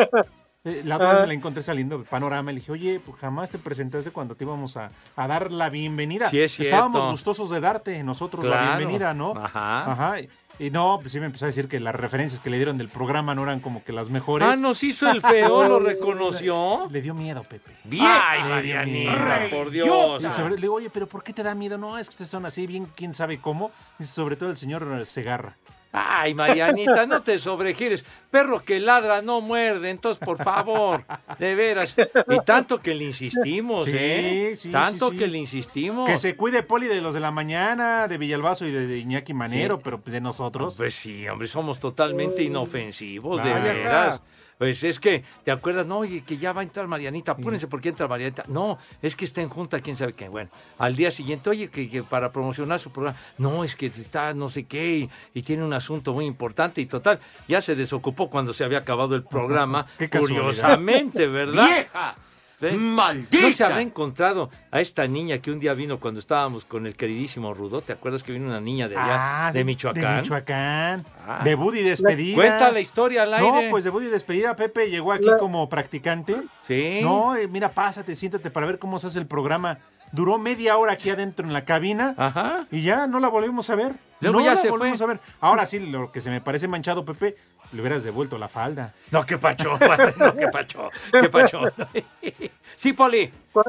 [0.66, 1.12] Eh, La otra Ah.
[1.14, 2.50] vez me la encontré saliendo del panorama.
[2.52, 6.28] Le dije, oye, pues jamás te presentaste cuando te íbamos a, a dar la bienvenida.
[6.28, 6.74] Sí, es cierto.
[6.74, 9.32] Estábamos gustosos de darte nosotros la bienvenida, ¿no?
[9.36, 9.92] Ajá.
[9.92, 10.20] Ajá.
[10.20, 12.78] Y, y no, pues sí me empezó a decir que las referencias que le dieron
[12.78, 14.48] del programa no eran como que las mejores.
[14.50, 16.88] Ah, nos hizo el feo, lo reconoció.
[16.90, 17.72] Le dio miedo, Pepe.
[17.84, 20.22] Vieja, Ay, Marianita, por Dios.
[20.24, 21.76] Y sobre- le digo, oye, pero ¿por qué te da miedo?
[21.78, 23.70] No, es que ustedes son así, bien, quién sabe cómo.
[23.98, 25.56] Dice, sobre todo el señor Segarra.
[25.98, 28.04] Ay, Marianita, no te sobregires.
[28.30, 31.06] Perro que ladra no muerde, entonces, por favor,
[31.38, 31.96] de veras.
[32.28, 34.52] Y tanto que le insistimos, Sí, ¿eh?
[34.56, 36.06] sí, tanto sí, que le insistimos.
[36.06, 39.32] Que se cuide Poli de los de la mañana, de Villalbazo y de, de Iñaki
[39.32, 40.74] Manero, pero pues de nosotros.
[40.76, 44.20] Pues sí, hombre, somos totalmente inofensivos, de veras.
[44.58, 45.86] Pues es que, ¿te acuerdas?
[45.86, 48.44] No, oye, que ya va a entrar Marianita, apúrense porque entra Marianita.
[48.48, 50.28] No, es que está en junta, quién sabe qué.
[50.28, 54.32] Bueno, al día siguiente, oye, que, que para promocionar su programa, no, es que está
[54.32, 58.30] no sé qué y, y tiene un asunto muy importante y total, ya se desocupó
[58.30, 61.66] cuando se había acabado el programa, curiosamente, ¿verdad?
[61.66, 62.16] ¡Vieja!
[62.60, 63.46] ¡Maldita!
[63.46, 66.96] ¿No se habrá encontrado a esta niña que un día vino cuando estábamos con el
[66.96, 67.80] queridísimo Rudo?
[67.82, 70.16] ¿Te acuerdas que vino una niña de allá, Ah, de sí, Michoacán?
[70.16, 71.04] De Michoacán.
[71.26, 71.40] Ah.
[71.44, 72.34] Debut y despedida.
[72.36, 73.64] Cuenta la historia al aire.
[73.66, 74.56] No, pues debut y despedida.
[74.56, 76.36] Pepe llegó aquí como practicante.
[76.66, 77.00] Sí.
[77.02, 79.78] No, eh, mira, pásate, siéntate para ver cómo se hace el programa.
[80.12, 82.14] Duró media hora aquí adentro en la cabina.
[82.16, 82.66] Ajá.
[82.70, 83.92] Y ya no la volvimos a ver.
[84.20, 84.90] Luego no ya la se fue.
[84.90, 85.20] a ver.
[85.40, 87.36] Ahora sí, lo que se me parece manchado, Pepe,
[87.72, 88.94] le hubieras devuelto la falda.
[89.10, 89.78] No, qué pacho,
[90.18, 91.60] no, qué pacho, qué pacho.
[92.76, 93.32] Sí, Poli.
[93.52, 93.62] Cu-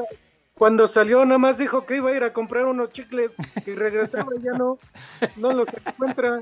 [0.54, 4.32] Cuando salió, nada más dijo que iba a ir a comprar unos chicles y regresaba
[4.38, 4.78] y ya no,
[5.36, 6.40] no los encuentra.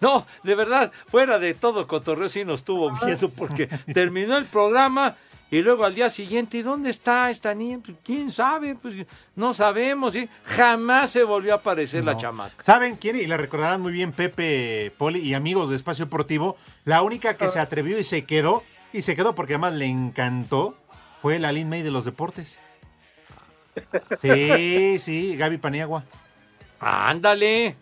[0.00, 5.16] No, de verdad, fuera de todo cotorreo sí nos tuvo miedo porque terminó el programa
[5.54, 7.78] y luego al día siguiente, ¿y dónde está esta niña?
[7.84, 8.74] Pues, ¿Quién sabe?
[8.74, 8.96] Pues
[9.36, 10.28] no sabemos, ¿sí?
[10.44, 12.60] Jamás se volvió a aparecer la chamaca.
[12.60, 13.14] ¿Saben quién?
[13.14, 16.56] Y la recordarán muy bien Pepe, Poli y amigos de Espacio Deportivo.
[16.84, 20.76] La única que se atrevió y se quedó, y se quedó porque además le encantó,
[21.22, 22.58] fue la Lin May de los deportes.
[24.20, 26.04] Sí, sí, Gaby Paniagua.
[26.80, 27.76] Ándale.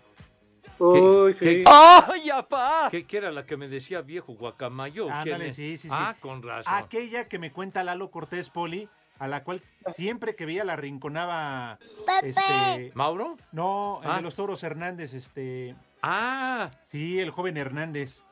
[0.84, 1.44] Uy, ¿Qué- sí.
[1.44, 2.88] qué- ¡Ay, apá!
[2.90, 5.04] ¿Qué, qué era la que me decía viejo guacamayo?
[5.22, 5.94] ¿Quién Ándale, sí, sí, sí.
[5.96, 6.72] Ah, con razón.
[6.74, 9.62] Aquella que me cuenta Lalo Cortés Poli, a la cual
[9.94, 11.78] siempre que veía la rinconaba.
[12.06, 12.30] Pepe.
[12.30, 13.36] Este, ¿Mauro?
[13.52, 14.16] no, el Ah.
[14.16, 15.76] de los toros Hernández, este.
[16.02, 18.24] Ah, Sí, el joven Hernández.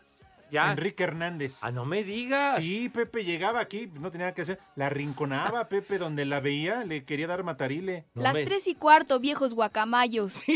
[0.50, 0.72] ya.
[0.72, 1.58] Enrique Hernández.
[1.62, 2.56] Ah, no me digas.
[2.56, 4.58] Sí, Pepe llegaba aquí, no tenía nada que hacer.
[4.74, 8.06] La rinconaba, Pepe, donde la veía, le quería dar matarile.
[8.14, 10.42] No Las me- tres y cuarto, viejos guacamayos.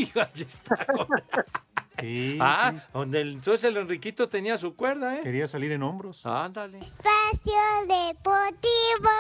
[2.05, 2.83] Sí, Ah, sí.
[2.93, 5.21] donde el- entonces el Enriquito tenía su cuerda, ¿eh?
[5.23, 6.25] Quería salir en hombros.
[6.27, 6.79] Ándale.
[6.81, 7.55] Espacio
[7.89, 9.11] Deportivo.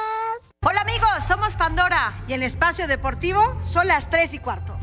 [0.66, 2.14] Hola amigos, somos Pandora.
[2.29, 4.79] Y el espacio deportivo son las 3 y cuarto.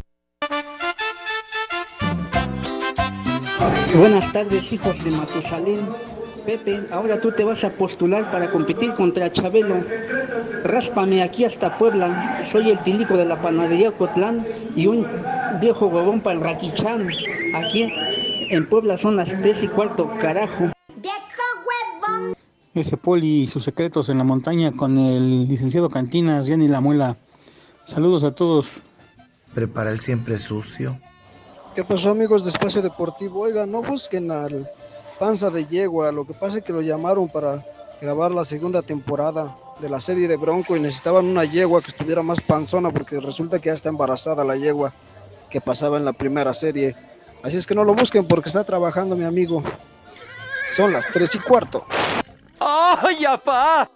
[3.95, 5.87] Buenas tardes, hijos de Matusalén.
[6.45, 9.75] Pepe, ahora tú te vas a postular para competir contra Chabelo.
[10.63, 12.41] Ráspame aquí hasta Puebla.
[12.43, 15.07] Soy el tilico de la panadería Cotlán y un
[15.59, 17.07] viejo huevón para el Raquichán.
[17.55, 17.87] Aquí
[18.49, 20.71] en Puebla son las tres y cuarto, carajo.
[22.73, 27.17] Ese poli y sus secretos en la montaña con el licenciado Cantinas, Jenny La Muela.
[27.83, 28.71] Saludos a todos.
[29.53, 30.97] Prepara el siempre sucio.
[31.75, 33.41] ¿Qué pasó amigos de Espacio Deportivo?
[33.41, 34.69] Oigan, no busquen al
[35.21, 37.63] Panza de Yegua, lo que pasa es que lo llamaron para
[38.01, 42.23] grabar la segunda temporada de la serie de Bronco y necesitaban una yegua que estuviera
[42.23, 44.91] más panzona porque resulta que ya está embarazada la yegua
[45.51, 46.95] que pasaba en la primera serie.
[47.43, 49.61] Así es que no lo busquen porque está trabajando mi amigo.
[50.65, 51.85] Son las tres y cuarto.
[52.59, 53.91] ¡Ay, apá!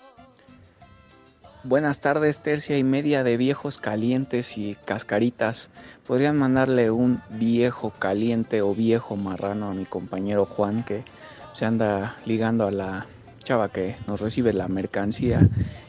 [1.67, 5.71] Buenas tardes, tercia y media de viejos calientes y cascaritas.
[6.05, 11.03] ¿Podrían mandarle un viejo caliente o viejo marrano a mi compañero Juan que
[11.55, 13.05] se anda ligando a la
[13.39, 15.39] chava que nos recibe la mercancía?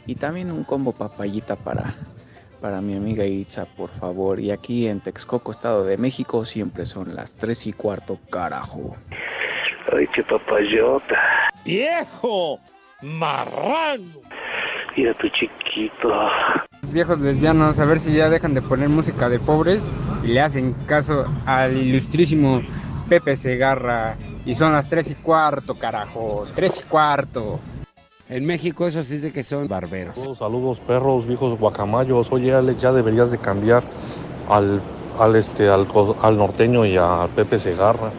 [0.07, 1.93] Y también un combo papayita para,
[2.61, 4.39] para mi amiga Itza, por favor.
[4.39, 8.97] Y aquí en Texcoco, Estado de México, siempre son las tres y cuarto, carajo.
[9.93, 11.21] Ay, qué papayota.
[11.65, 12.61] ¡Viejo!
[13.03, 14.21] ¡Marrano!
[14.97, 16.29] Mira tu chiquito.
[16.93, 19.91] Viejos lesbianos, a ver si ya dejan de poner música de pobres
[20.23, 22.63] y le hacen caso al ilustrísimo
[23.09, 24.17] Pepe Segarra.
[24.47, 26.47] Y son las tres y cuarto, carajo.
[26.55, 27.59] Tres y cuarto.
[28.29, 30.15] En México eso sí es de que son barberos.
[30.15, 32.31] Saludos, saludos, perros, viejos guacamayos.
[32.31, 33.83] Oye, Alex, ya deberías de cambiar
[34.49, 34.81] al,
[35.19, 35.89] al, este, al,
[36.37, 38.13] norteño y a Pepe Segarra.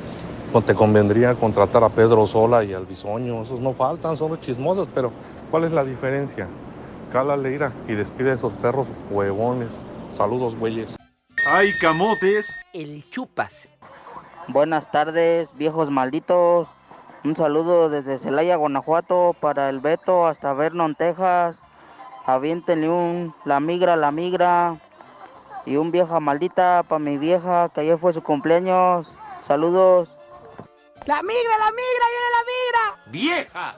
[0.66, 3.44] Te convendría contratar a Pedro Sola y al Bisoño.
[3.44, 5.12] Esos no faltan, son los chismosos, pero
[5.50, 6.48] ¿cuál es la diferencia?
[7.14, 9.80] Cálale, ira, y despide a esos perros huevones.
[10.12, 10.98] Saludos, güeyes.
[11.46, 12.54] ¡Ay, camotes!
[12.74, 13.70] El chupas.
[14.50, 16.70] Buenas tardes, viejos malditos.
[17.26, 21.58] Un saludo desde Celaya, Guanajuato, para el Beto hasta Vernon, Texas.
[22.26, 24.78] Aviéntenle un La Migra, La Migra.
[25.66, 29.08] Y un vieja maldita para mi vieja, que ayer fue su cumpleaños.
[29.46, 30.08] Saludos.
[31.06, 33.12] ¡La migra, la migra, viene la migra!
[33.12, 33.76] ¡Vieja!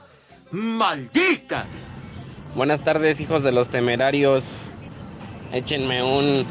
[0.52, 1.66] ¡Maldita!
[2.56, 4.70] Buenas tardes, hijos de los temerarios.
[5.52, 6.46] Échenme un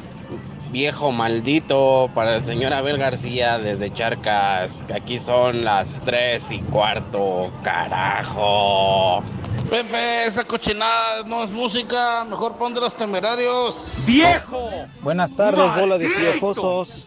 [0.71, 4.81] viejo maldito para el señor Abel García desde Charcas.
[4.87, 9.23] Que aquí son las tres y cuarto, carajo.
[9.71, 14.05] Pepe, esa cochinada no es música, mejor pon de los temerarios.
[14.07, 14.71] ¡Viejo!
[15.03, 16.31] Buenas tardes, bola de ¡Maldito!
[16.33, 17.05] piojosos.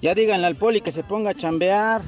[0.00, 2.02] Ya díganle al poli que se ponga a chambear.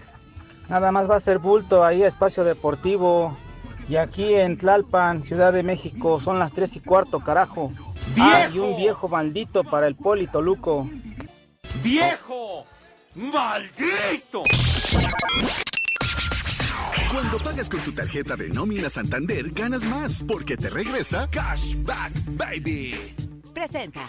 [0.69, 3.37] Nada más va a ser bulto ahí, espacio deportivo.
[3.89, 7.73] Y aquí en Tlalpan, Ciudad de México, son las tres y cuarto, carajo.
[8.19, 10.89] Ah, y un viejo maldito para el poli Toluco.
[11.83, 12.65] ¡Viejo!
[13.15, 14.43] ¡Maldito!
[17.13, 22.95] Cuando pagas con tu tarjeta de nómina Santander, ganas más, porque te regresa Cashback Baby.
[23.53, 24.09] Presenta.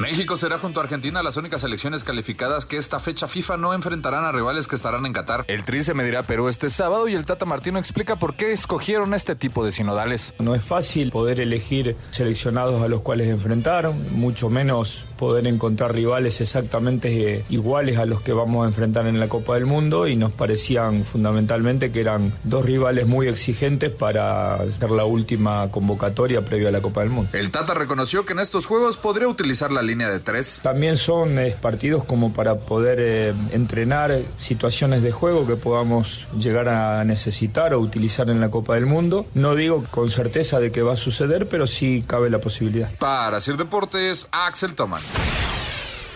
[0.00, 4.24] México será junto a Argentina las únicas selecciones calificadas que esta fecha FIFA no enfrentarán
[4.24, 5.44] a rivales que estarán en Qatar.
[5.46, 8.52] El Tri se medirá a Perú este sábado y el Tata Martino explica por qué
[8.52, 10.32] escogieron este tipo de sinodales.
[10.38, 16.40] No es fácil poder elegir seleccionados a los cuales enfrentar, mucho menos poder encontrar rivales
[16.40, 20.16] exactamente eh, iguales a los que vamos a enfrentar en la Copa del Mundo y
[20.16, 26.70] nos parecían fundamentalmente que eran dos rivales muy exigentes para hacer la última convocatoria previa
[26.70, 27.30] a la Copa del Mundo.
[27.34, 29.39] El Tata reconoció que en estos juegos podría utilizar
[29.72, 30.60] la línea de tres.
[30.62, 36.68] También son eh, partidos como para poder eh, entrenar situaciones de juego que podamos llegar
[36.68, 39.26] a necesitar o utilizar en la Copa del Mundo.
[39.34, 42.90] No digo con certeza de que va a suceder, pero sí cabe la posibilidad.
[42.98, 45.02] Para Sir Deportes, Axel Toman.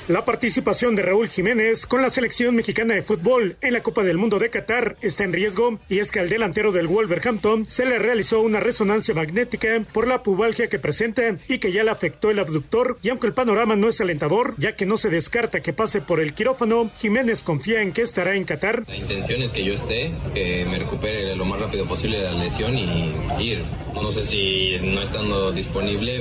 [0.07, 4.19] La participación de Raúl Jiménez con la selección mexicana de fútbol en la Copa del
[4.19, 7.99] Mundo de Qatar está en riesgo y es que al delantero del Wolverhampton se le
[7.99, 12.38] realizó una resonancia magnética por la pubalgia que presenta y que ya le afectó el
[12.38, 16.03] abductor y aunque el panorama no es alentador ya que no se descarta que pase
[16.03, 18.85] por el quirófano, Jiménez confía en que estará en Qatar.
[18.87, 22.45] La intención es que yo esté, que me recupere lo más rápido posible de la
[22.45, 23.62] lesión y ir.
[23.95, 26.21] No sé si no estando disponible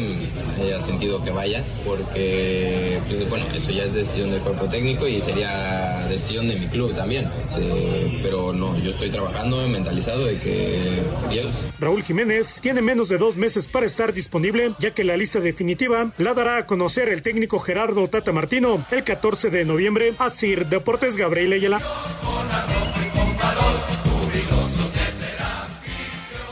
[0.62, 5.21] haya sentido que vaya, porque, pues, bueno, eso ya es decisión del cuerpo técnico y
[5.21, 7.29] sería decisión de mi club también.
[7.57, 11.47] Eh, pero no, yo estoy trabajando mentalizado de que Dios.
[11.79, 16.12] Raúl Jiménez tiene menos de dos meses para estar disponible, ya que la lista definitiva
[16.17, 20.13] la dará a conocer el técnico Gerardo Tata Martino el 14 de noviembre.
[20.19, 21.81] Así, Deportes Gabriel Ayala.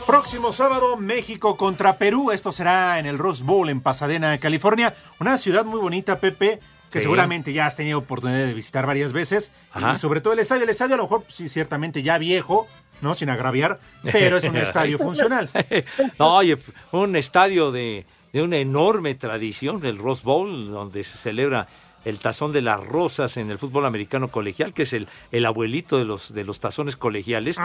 [0.06, 2.32] Próximo sábado, México contra Perú.
[2.32, 4.94] Esto será en el Rose Bowl en Pasadena, California.
[5.18, 6.60] Una ciudad muy bonita, Pepe,
[6.92, 7.04] que Sí.
[7.04, 9.52] seguramente ya has tenido oportunidad de visitar varias veces.
[9.72, 9.94] Ajá.
[9.94, 10.62] Y sobre todo el estadio.
[10.64, 12.68] El estadio a lo mejor, sí, ciertamente ya viejo,
[13.00, 13.14] ¿no?
[13.14, 13.80] Sin agraviar,
[14.12, 15.50] pero es un estadio funcional.
[16.18, 16.58] No, oye,
[16.92, 21.66] un estadio de, de una enorme tradición, el Rose Bowl, donde se celebra
[22.04, 25.98] el tazón de las rosas en el fútbol americano colegial, que es el, el abuelito
[25.98, 27.56] de los, de los tazones colegiales,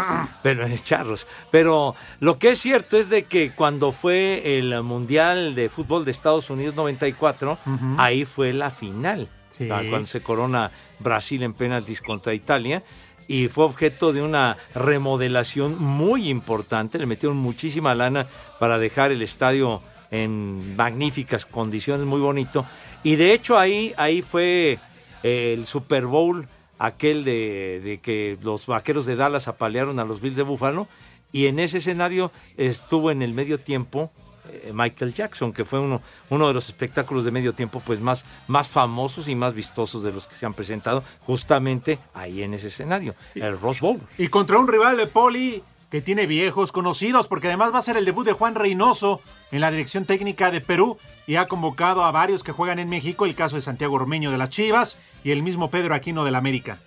[0.43, 1.27] pero en charros.
[1.51, 6.11] Pero lo que es cierto es de que cuando fue el Mundial de Fútbol de
[6.11, 7.85] Estados Unidos 94, Ujú.
[7.97, 9.67] ahí fue la final, Sí.
[9.71, 10.69] Ah, cuando se corona
[10.99, 12.83] Brasil en penaltis contra Italia.
[13.27, 16.99] Y fue objeto de una remodelación muy importante.
[16.99, 18.27] Le metieron muchísima lana
[18.59, 22.65] para dejar el estadio en magníficas condiciones, muy bonito.
[23.03, 24.79] Y de hecho ahí, ahí fue
[25.23, 26.47] eh, el Super Bowl,
[26.79, 30.87] aquel de, de que los vaqueros de Dallas apalearon a los Bills de Buffalo.
[31.31, 34.11] Y en ese escenario estuvo en el medio tiempo
[34.49, 38.25] eh, Michael Jackson, que fue uno, uno de los espectáculos de medio tiempo pues más,
[38.47, 42.67] más famosos y más vistosos de los que se han presentado justamente ahí en ese
[42.67, 43.99] escenario, el Rose Bowl.
[44.17, 47.97] Y contra un rival de Poli que tiene viejos conocidos, porque además va a ser
[47.97, 49.21] el debut de Juan Reynoso
[49.51, 53.25] en la dirección técnica de Perú y ha convocado a varios que juegan en México,
[53.25, 56.79] el caso de Santiago Ormeño de las Chivas y el mismo Pedro Aquino del América.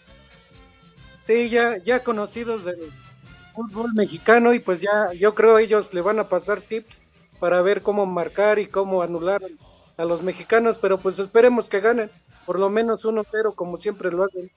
[1.22, 2.90] Sí, ya, ya conocidos del
[3.54, 7.02] fútbol mexicano y pues ya yo creo ellos le van a pasar tips
[7.38, 9.42] para ver cómo marcar y cómo anular
[9.96, 12.10] a los mexicanos, pero pues esperemos que ganen
[12.46, 14.50] por lo menos 1-0 como siempre lo hacen.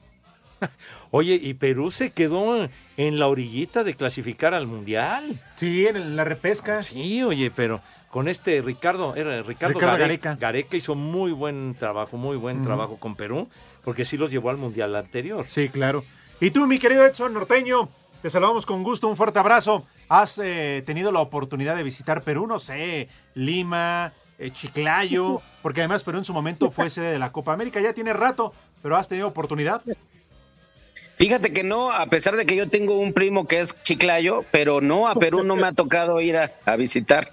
[1.12, 5.42] Oye, y Perú se quedó en la orillita de clasificar al Mundial.
[5.58, 6.84] Sí, en la repesca.
[6.84, 10.30] Sí, oye, pero con este Ricardo, era Ricardo, Ricardo Gareca.
[10.30, 10.36] Gareca.
[10.36, 13.50] Gareca hizo muy buen trabajo, muy buen trabajo con Perú,
[13.84, 15.46] porque sí los llevó al Mundial anterior.
[15.50, 16.04] Sí, claro.
[16.40, 17.90] Y tú, mi querido Edson Norteño,
[18.22, 19.86] te saludamos con gusto, un fuerte abrazo.
[20.10, 22.46] ¿Has eh, tenido la oportunidad de visitar Perú?
[22.48, 27.32] No sé, Lima, eh, Chiclayo, porque además Perú en su momento fue sede de la
[27.32, 29.82] Copa América, ya tiene rato, pero ¿has tenido oportunidad?
[31.16, 34.82] Fíjate que no, a pesar de que yo tengo un primo que es chiclayo, pero
[34.82, 37.32] no, a Perú no me ha tocado ir a, a visitar.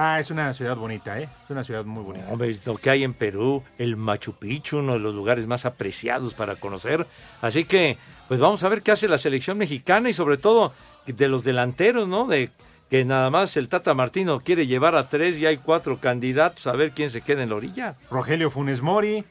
[0.00, 1.28] Ah, es una ciudad bonita, ¿eh?
[1.44, 2.28] Es una ciudad muy bonita.
[2.30, 6.34] Hombre, lo que hay en Perú, el Machu Picchu, uno de los lugares más apreciados
[6.34, 7.04] para conocer.
[7.42, 7.98] Así que,
[8.28, 10.72] pues vamos a ver qué hace la selección mexicana y sobre todo
[11.04, 12.28] de los delanteros, ¿no?
[12.28, 12.50] De
[12.88, 16.72] que nada más el Tata Martino quiere llevar a tres y hay cuatro candidatos a
[16.72, 17.96] ver quién se queda en la orilla.
[18.08, 19.24] Rogelio Funes Mori.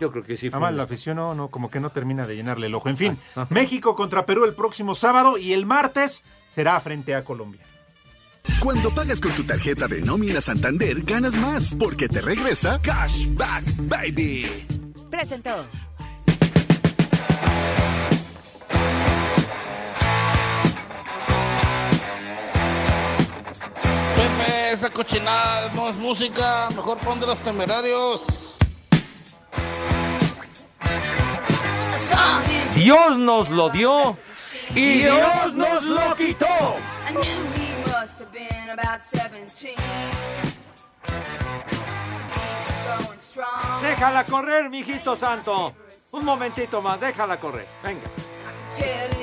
[0.00, 0.48] Yo creo que sí.
[0.48, 2.88] Además, la afición no, no, como que no termina de llenarle el ojo.
[2.88, 3.18] En fin,
[3.50, 6.22] México contra Perú el próximo sábado y el martes
[6.54, 7.62] será frente a Colombia.
[8.60, 14.46] Cuando pagas con tu tarjeta de nómina Santander, ganas más, porque te regresa Cashback Baby.
[15.10, 15.64] Presentó.
[24.14, 26.68] Pepe, esa cochinada no es música.
[26.70, 28.45] Mejor pon de los temerarios.
[32.74, 34.16] Dios nos lo dio
[34.74, 36.46] y Dios nos lo quitó.
[37.08, 39.74] I knew he must have been about 17.
[39.74, 41.12] He
[42.88, 43.82] was going strong.
[43.82, 45.74] Déjala correr, mijito santo.
[46.12, 47.66] Un momentito más, déjala correr.
[47.82, 48.08] Venga.
[48.76, 49.16] Tell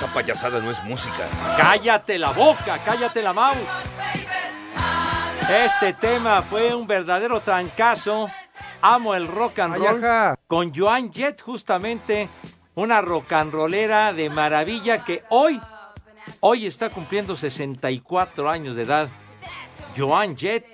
[0.00, 1.28] Esa payasada no es música.
[1.58, 3.58] Cállate la boca, cállate la mouse.
[5.46, 8.30] Este tema fue un verdadero trancazo.
[8.80, 10.38] Amo el rock and roll.
[10.46, 12.30] Con Joan Jett, justamente,
[12.76, 15.60] una rock and rollera de maravilla que hoy,
[16.40, 19.08] hoy está cumpliendo 64 años de edad.
[19.94, 20.64] Joan Jett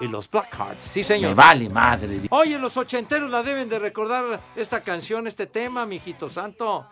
[0.00, 0.84] y los Blackhearts.
[0.84, 1.32] Sí, señor.
[1.32, 2.22] Me vale madre.
[2.30, 6.86] Oye, los ochenteros la deben de recordar esta canción, este tema, mijito santo.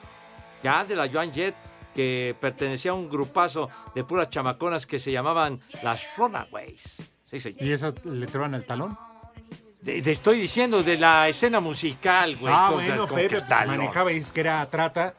[0.62, 1.55] Ya de la Joan Jett,
[1.95, 6.83] que pertenecía a un grupazo de puras chamaconas que se llamaban las Runaways.
[7.25, 7.62] Sí, señor.
[7.62, 8.99] ¿Y esa le traban el talón?
[9.85, 12.53] Te estoy diciendo de la escena musical, güey.
[12.55, 15.14] ah, con- bueno, con Pepe, pues, manejaba y dices que era trata.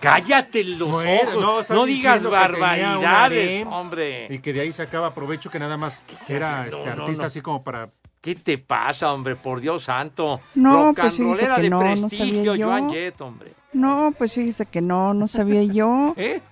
[0.00, 1.70] Cállate los ojos.
[1.70, 4.26] no, digas barbaridades, harem hombre.
[4.30, 7.40] Y que de ahí sacaba provecho que nada más era No, este, no, artista así
[7.40, 7.90] como para...
[8.20, 9.34] ¿Qué te pasa, hombre?
[9.34, 10.40] Por Dios santo.
[10.54, 12.66] No, Rock pues and fíjese que de no, no prestigio, sabía yo.
[12.66, 13.52] Joan Jett, hombre.
[13.72, 16.12] No, pues fíjese que no, no sabía yo.
[16.18, 16.42] ¿Eh?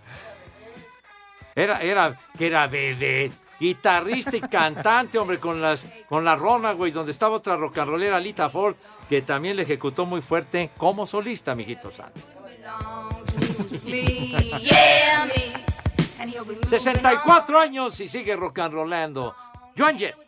[1.55, 7.13] Era, era, que era vedette, guitarrista y cantante, hombre, con las, con las Runaways, donde
[7.13, 8.77] estaba otra rock and rollera, Lita Ford,
[9.09, 12.21] que también le ejecutó muy fuerte como solista, mijito santo.
[13.85, 14.05] Me,
[14.61, 15.53] yeah, me.
[16.21, 19.35] And he'll be moving 64 años y sigue rock and rollando.
[19.77, 20.28] Joan Jett.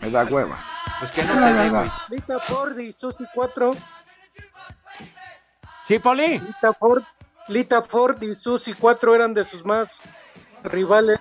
[0.00, 0.58] Me da hueva.
[0.98, 1.90] Pues que no te güey.
[2.10, 3.72] Lita Ford y Susi 4.
[5.86, 6.38] ¿Sí, Poli?
[6.38, 7.02] Lita Ford,
[7.48, 9.98] Lita Ford y Susi 4 eran de sus más
[10.62, 11.18] rivales.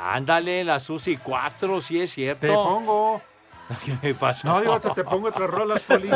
[0.00, 2.46] Ándale, la Susi 4, sí es cierto.
[2.46, 3.22] Te pongo.
[3.84, 4.46] ¿Qué me pasó?
[4.46, 6.10] No, digo, te, te pongo otras rolas, Poli.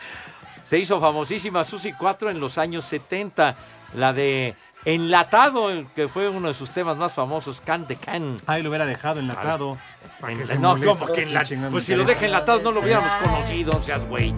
[0.68, 3.56] Se hizo famosísima Susi 4 en los años 70.
[3.94, 8.36] La de Enlatado, que fue uno de sus temas más famosos, Can de Can.
[8.46, 9.76] Ahí lo hubiera dejado enlatado.
[10.20, 10.98] para que se No, moleste.
[10.98, 14.04] como que enla- Chingando Pues si lo deja enlatado no lo hubiéramos conocido, o seas
[14.06, 14.34] güey.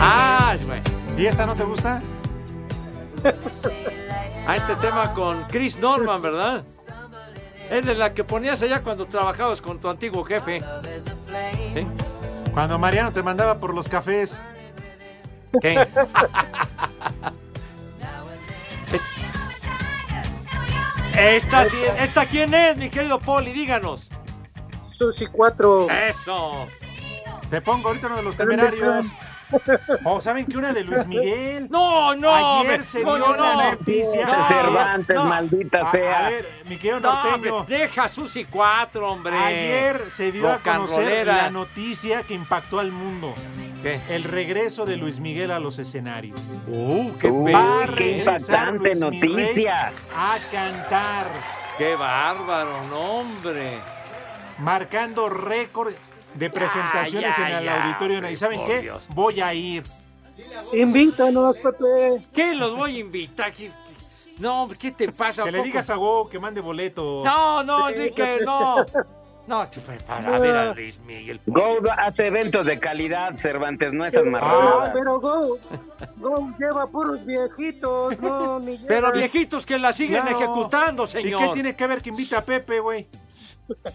[0.00, 0.80] Ah, güey.
[1.16, 2.00] ¿Y esta no te gusta?
[4.46, 6.64] A este tema con Chris Norman, ¿verdad?
[7.70, 10.62] Es de la que ponías allá cuando trabajabas con tu antiguo jefe.
[11.74, 11.86] ¿Sí?
[12.54, 14.42] Cuando Mariano te mandaba por los cafés.
[15.60, 15.86] ¿Qué?
[21.18, 23.52] Esta, sí- ¿Esta quién es, mi querido Poli?
[23.52, 24.08] Díganos.
[24.90, 25.88] Susi 4.
[25.90, 26.66] Eso.
[27.50, 29.06] Te pongo ahorita uno de los ¿Dónde temerarios.
[30.04, 31.68] O saben que una de Luis Miguel.
[31.70, 32.60] No, no.
[32.60, 33.70] Ayer me- se no, dio no, la no.
[33.72, 34.26] noticia.
[34.26, 35.24] No, Cervantes, no.
[35.24, 36.26] maldita A, sea.
[36.26, 37.56] a ver, mi querido No, norteño.
[37.56, 39.36] hombre, deja Susi 4, hombre.
[39.36, 43.34] Ayer se dio a Rock conocer la noticia que impactó al mundo.
[43.82, 44.00] ¿Qué?
[44.10, 46.40] El regreso de Luis Miguel a los escenarios.
[46.66, 47.52] Uh, qué Uy,
[47.96, 49.92] qué impactante Luis noticia.
[50.14, 51.26] A cantar,
[51.76, 53.78] Qué bárbaro, no, hombre.
[54.58, 55.92] marcando récord
[56.34, 58.16] de presentaciones ya, en el ya, auditorio.
[58.18, 58.80] hombre, ¿Y saben qué?
[58.82, 59.04] Dios.
[59.14, 59.84] Voy a ir.
[60.72, 62.26] Invítanos, Pepe.
[62.32, 63.52] ¿Qué los voy a invitar?
[63.52, 63.70] ¿Qué-
[64.38, 65.44] No, hombre, ¿qué te pasa?
[65.44, 67.24] Que le digas a Go que mande boletos.
[67.24, 68.84] No, no, Enrique, no.
[69.48, 71.40] No, chupe, para ver a Luis Miguel.
[71.46, 74.90] Go hace eventos de calidad, Cervantes, no esas Ah, marranadas.
[74.92, 75.58] pero Go,
[76.18, 81.40] Go lleva puros viejitos, no, ni lleva- Pero viejitos que la siguen ejecutando, ¿Y señor.
[81.48, 83.08] qué tiene que ver que invita a Pepe, güey?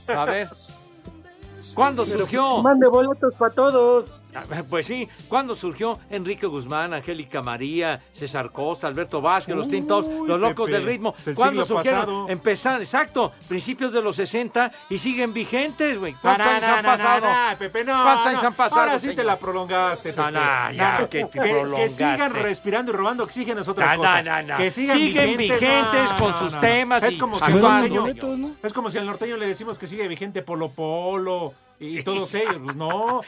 [0.08, 0.50] A ver.
[1.76, 2.62] ¿Cuándo Pero surgió?
[2.62, 4.12] Mande boletos para todos.
[4.36, 9.86] Ah, Pues sí, ¿cuándo surgió Enrique Guzmán, Angélica María, César Costa, Alberto Vázquez, los Teen
[9.88, 11.16] Tops, los locos Pepe, del ritmo?
[11.26, 12.00] el ¿Cuándo siglo surgieron?
[12.02, 12.30] pasado.
[12.30, 16.14] Empezaron, exacto, principios de los 60 y siguen vigentes, güey.
[16.14, 17.28] ¿Cuántos años han pasado?
[17.60, 18.32] Pepe, no, ¿Cuántos no.
[18.32, 20.22] años han pasado, Ahora sí te la prolongaste, Pepe.
[20.22, 21.90] No, no, ya, que te que, que prolongaste.
[21.90, 24.22] sigan respirando y robando oxígeno es otra No, cosa.
[24.22, 24.58] no, no, no.
[24.58, 26.60] Que sigan, Siguen vigentes no, con no, sus no.
[26.60, 30.08] temas Es y como si norteño, es como si al norteño le decimos que sigue
[30.08, 31.54] vigente Polo Polo
[31.84, 32.58] y todos ellos.
[32.64, 33.22] Pues no.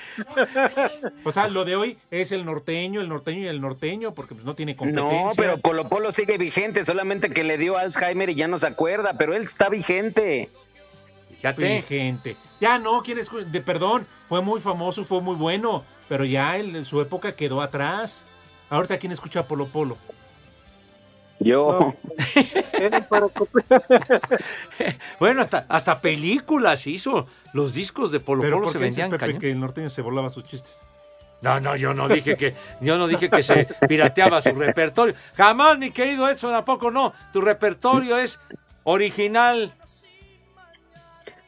[1.23, 4.45] O sea, lo de hoy es el norteño, el norteño y el norteño, porque pues
[4.45, 5.23] no tiene competencia.
[5.23, 8.67] No, pero Polo Polo sigue vigente, solamente que le dio Alzheimer y ya no se
[8.67, 10.49] acuerda, pero él está vigente.
[11.35, 11.75] Fíjate.
[11.75, 12.37] Vigente.
[12.59, 13.29] Ya no, ¿quién es?
[13.51, 17.61] De, perdón, fue muy famoso, fue muy bueno, pero ya él, en su época quedó
[17.61, 18.25] atrás.
[18.69, 19.97] Ahorita, ¿quién escucha a Polo Polo?
[21.39, 21.93] Yo.
[25.19, 27.27] Bueno, hasta, hasta películas hizo.
[27.53, 29.39] Los discos de Polo Pero Polo ¿por se vendían Pepe, cañón.
[29.39, 30.81] que el norteño se volaba sus chistes?
[31.41, 35.13] No, no, yo no dije que, yo no dije que se pirateaba su repertorio.
[35.35, 37.13] Jamás, mi querido Edson, ¿a poco no?
[37.31, 38.39] Tu repertorio es
[38.83, 39.73] original.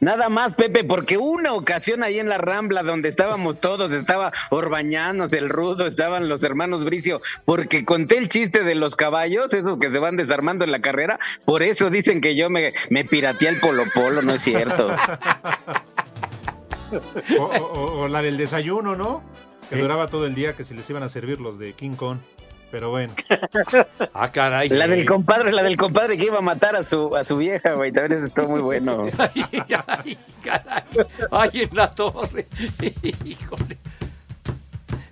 [0.00, 5.32] Nada más, Pepe, porque una ocasión ahí en la Rambla donde estábamos todos, estaba Orbañanos,
[5.32, 9.90] el Rudo, estaban los hermanos Bricio, porque conté el chiste de los caballos, esos que
[9.90, 13.58] se van desarmando en la carrera, por eso dicen que yo me, me pirateé el
[13.60, 14.94] Polo Polo, no es cierto.
[17.38, 19.22] O, o- o- o la del desayuno, ¿no?
[19.68, 22.18] Que duraba todo el día, que se les iban a servir los de King Kong.
[22.70, 23.12] Pero bueno.
[24.14, 24.68] Ah, caray.
[24.68, 27.72] La del compadre, la del compadre que iba a matar a su, a su vieja,
[27.74, 29.04] güey, también eso estuvo muy bueno.
[29.18, 30.98] Ay, ay, caray.
[31.30, 32.46] Ay, en la torre.
[33.24, 33.78] Híjole.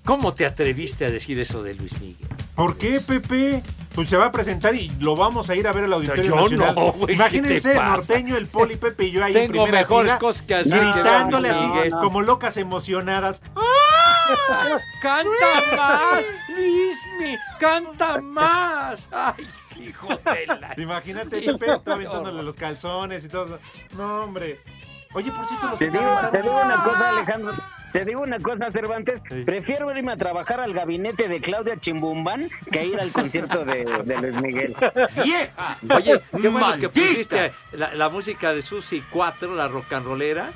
[0.05, 2.29] ¿Cómo te atreviste a decir eso de Luis Miguel?
[2.55, 3.63] ¿Por qué, Pepe?
[3.95, 6.37] Pues se va a presentar y lo vamos a ir a ver al Auditorio Yo
[6.37, 6.75] Nacional.
[6.75, 7.91] no, güey, ¿qué Imagínense, te pasa?
[7.97, 10.81] norteño, el Poli, Pepe y yo ahí en Tengo primera mejores fila, cosas que hacer
[10.93, 11.91] gritándole Luis así, Miguel.
[11.93, 13.43] como locas emocionadas.
[15.03, 16.25] ¡Canta más!
[16.49, 17.37] ¡Luismi!
[17.59, 19.09] ¡Canta más!
[19.11, 19.47] ¡Ay,
[19.81, 20.75] hijo de la...
[20.77, 23.59] Imagínate, Pepe, está aventándole los calzones y todo eso.
[23.97, 24.61] No, hombre.
[25.15, 27.55] Oye, por cierto, los Te que digo, te digo una cosa, Alejandro.
[27.93, 29.23] Te digo una cosa, Cervantes.
[29.47, 34.19] Prefiero irme a trabajar al gabinete de Claudia Chimbumban que ir al concierto de, de
[34.19, 34.77] Luis Miguel.
[35.25, 35.79] ¡Vieja!
[35.95, 36.91] Oye, qué bueno que Maldita.
[36.91, 40.53] pusiste la, la música de Susi 4, la rock and rollera.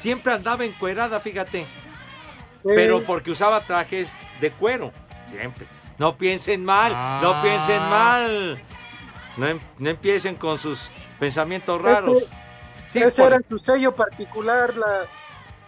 [0.00, 1.66] Siempre andaba encuerada, fíjate.
[2.74, 4.92] Pero porque usaba trajes de cuero.
[5.30, 5.66] Siempre.
[5.98, 6.92] No piensen mal,
[7.22, 7.40] no Ah.
[7.42, 8.58] piensen mal.
[9.36, 12.18] No, em- no empiecen con sus pensamientos raros.
[12.22, 12.28] Ese,
[12.92, 15.02] Sí, ese por- era su sello particular, la,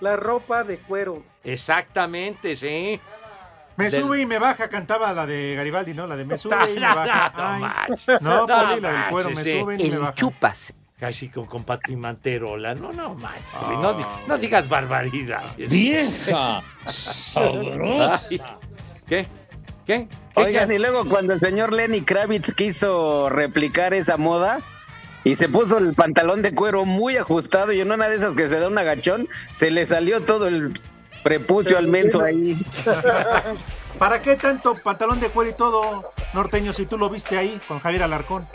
[0.01, 1.23] la ropa de cuero.
[1.45, 3.01] Exactamente, sí.
[3.77, 6.07] Me Del- sube y me baja, cantaba la de Garibaldi, ¿no?
[6.07, 7.33] La de me sube y me No, baja.
[7.37, 7.95] no Ay.
[8.21, 10.15] No, No Poli, la del cuero, me sube y me El baja.
[10.15, 10.75] chupas.
[11.01, 12.75] Así con, con Pati Manterola.
[12.75, 13.45] No, no manches.
[13.55, 15.45] Ah, no, di- no digas barbaridad.
[15.57, 18.21] Vieja sabrosa.
[18.31, 18.41] Ay,
[19.09, 19.27] ¿Qué?
[19.87, 20.09] ¿Qué?
[20.09, 20.09] ¿Qué?
[20.35, 24.59] Oigan, y luego cuando el señor Lenny Kravitz quiso replicar esa moda
[25.25, 28.49] y se puso el pantalón de cuero muy ajustado y en una de esas que
[28.49, 30.73] se da un agachón, se le salió todo el
[31.23, 32.61] prepucio al menso ahí.
[33.99, 37.81] ¿Para qué tanto pantalón de cuero y todo, norteño, si tú lo viste ahí con
[37.81, 38.47] Javier Alarcón?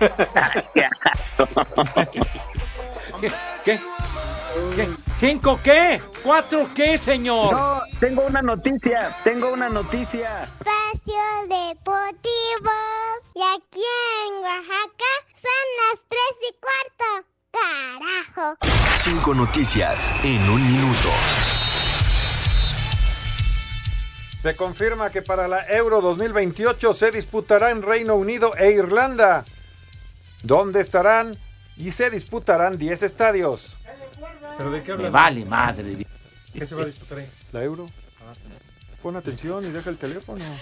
[0.00, 1.46] Qué asco.
[3.20, 3.32] ¿Qué?
[3.64, 3.80] ¿Qué?
[4.74, 4.88] ¿Qué?
[5.20, 6.00] ¿Cinco qué?
[6.22, 7.52] ¿Cuatro qué, señor?
[7.52, 10.44] No, tengo una noticia, tengo una noticia.
[10.44, 12.72] Espacio Deportivo.
[13.34, 13.84] Y aquí
[14.26, 17.28] en Oaxaca son las tres y cuarto.
[17.52, 18.56] ¡Carajo!
[18.96, 21.10] Cinco noticias en un minuto.
[24.42, 29.44] Se confirma que para la Euro 2028 se disputará en Reino Unido e Irlanda,
[30.42, 31.36] donde estarán
[31.76, 33.76] y se disputarán 10 estadios.
[34.58, 35.96] ¿Pero de qué Me vale madre.
[36.52, 37.30] ¿Qué se va a disputar ahí?
[37.52, 37.88] ¿La euro?
[39.02, 40.44] Pon atención y deja el teléfono.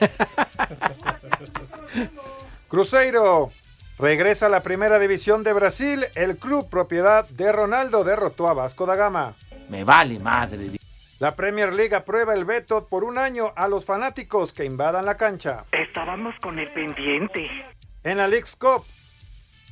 [2.69, 3.51] Cruzeiro.
[3.99, 6.07] Regresa a la primera división de Brasil.
[6.15, 9.35] El club propiedad de Ronaldo derrotó a Vasco da Gama.
[9.69, 10.71] Me vale madre.
[11.19, 15.17] La Premier League aprueba el veto por un año a los fanáticos que invadan la
[15.17, 15.65] cancha.
[15.73, 17.51] Estábamos con el pendiente.
[18.05, 18.85] En la League's Cup.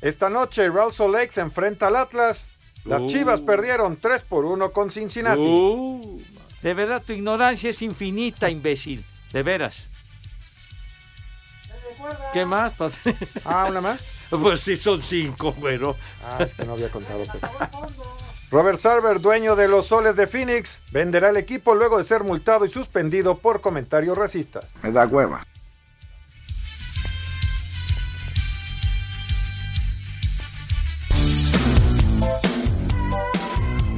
[0.01, 2.47] Esta noche Real Salt Lake se enfrenta al Atlas.
[2.85, 3.09] Las Uh.
[3.09, 5.41] Chivas perdieron 3 por 1 con Cincinnati.
[5.41, 6.21] Uh,
[6.63, 9.05] de verdad, tu ignorancia es infinita, imbécil.
[9.33, 9.87] De veras.
[12.33, 12.73] ¿Qué más?
[13.45, 14.01] Ah, ¿una más?
[14.31, 15.95] Pues sí, son cinco, pero.
[16.25, 17.23] Ah, es que no había contado.
[17.23, 17.47] Pepe.
[18.51, 22.65] Robert Sarver, dueño de los Soles de Phoenix, venderá el equipo luego de ser multado
[22.65, 24.67] y suspendido por comentarios racistas.
[24.83, 25.47] Me da hueva.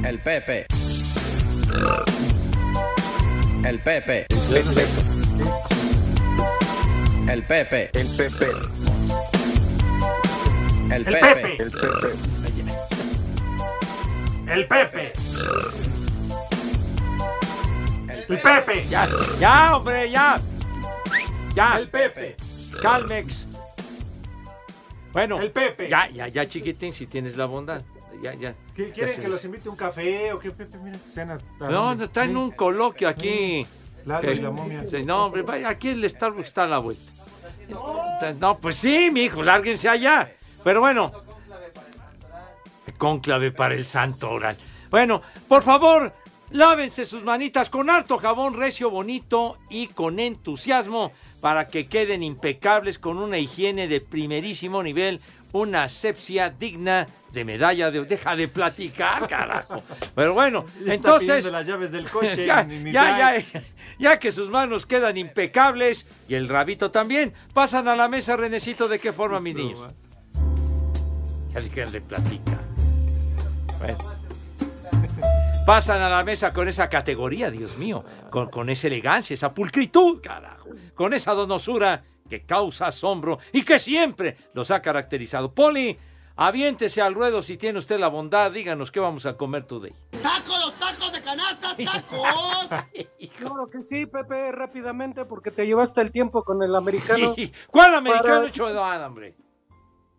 [0.09, 0.65] El Pepe.
[3.63, 4.25] El Pepe.
[4.39, 5.09] El Pepe.
[7.27, 7.91] El Pepe.
[7.91, 8.07] El Pepe.
[8.17, 8.47] Pepe.
[10.89, 11.53] El Pepe.
[14.47, 15.13] El Pepe.
[18.07, 18.85] El Pepe.
[18.89, 19.07] Ya,
[19.39, 20.41] ya, hombre, ya.
[21.53, 21.77] Ya.
[21.77, 22.35] El Pepe.
[22.81, 23.45] Calmex.
[25.13, 25.39] Bueno.
[25.39, 25.87] El Pepe.
[25.87, 27.83] Ya, ya, ya, chiquitín, si tienes la bondad.
[28.21, 28.53] Ya, ya.
[28.75, 30.77] ¿Qué- Ya ¿Quieren que los invite a un café o qué, Pepe?
[30.77, 33.65] Mira, sean a- a No, está en un coloquio aquí.
[34.05, 34.83] Lalo y Este, la momia.
[35.05, 37.11] No, hombre, vaya, aquí el Starbucks está a la vuelta.
[38.39, 40.31] No, pues sí, mi hijo, lárguense allá.
[40.63, 41.11] Pero bueno.
[42.97, 44.57] Cónclave para el santo oral.
[44.89, 46.13] Bueno, por favor,
[46.51, 52.99] lávense sus manitas con harto jabón recio, bonito y con entusiasmo para que queden impecables
[52.99, 58.05] con una higiene de primerísimo nivel, una asepsia digna de medalla de...
[58.05, 59.81] Deja de platicar, carajo.
[60.15, 61.27] Pero bueno, está entonces...
[61.27, 62.45] pidiendo las llaves del coche.
[62.45, 63.63] ya, ya, ya,
[63.99, 68.87] ya que sus manos quedan impecables y el rabito también, pasan a la mesa, Renecito,
[68.87, 69.89] ¿de qué forma, mis niños?
[71.53, 72.59] Ya dejen de platicar.
[73.79, 73.97] Bueno.
[75.65, 80.19] Pasan a la mesa con esa categoría, Dios mío, con, con esa elegancia, esa pulcritud,
[80.19, 85.53] carajo, con esa donosura que causa asombro y que siempre los ha caracterizado.
[85.53, 85.97] Poli,
[86.35, 89.93] aviéntese al ruedo si tiene usted la bondad, díganos qué vamos a comer today.
[90.21, 92.87] ¡Tacos, los tacos de canasta, tacos!
[93.37, 97.35] Claro que sí, Pepe, rápidamente, porque te llevaste el tiempo con el americano.
[97.69, 99.35] ¿Cuál americano Para- hecho de hombre?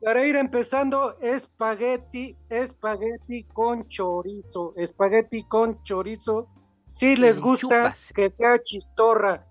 [0.02, 6.48] Para ir empezando, espagueti, espagueti con chorizo, espagueti con chorizo.
[6.90, 9.46] Si les gusta que sea chistorra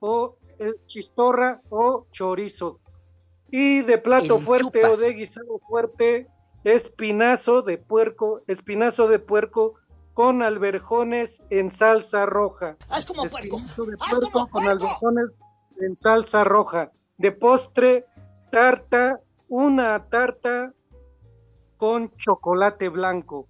[0.00, 0.36] o
[0.86, 2.80] chistorra o chorizo.
[3.50, 4.92] Y de plato El fuerte chupas.
[4.92, 6.28] o de guisado fuerte,
[6.64, 9.74] espinazo de puerco, espinazo de puerco
[10.14, 12.76] con alberjones en salsa roja.
[12.88, 13.56] Haz como puerco.
[13.58, 14.70] Espinazo de Haz puerco como con puerco.
[14.86, 15.38] alberjones
[15.80, 16.90] en salsa roja.
[17.18, 18.06] De postre,
[18.50, 20.72] tarta, una tarta
[21.76, 23.46] con chocolate blanco.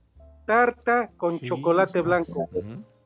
[0.46, 2.48] Tarta con chocolate blanco.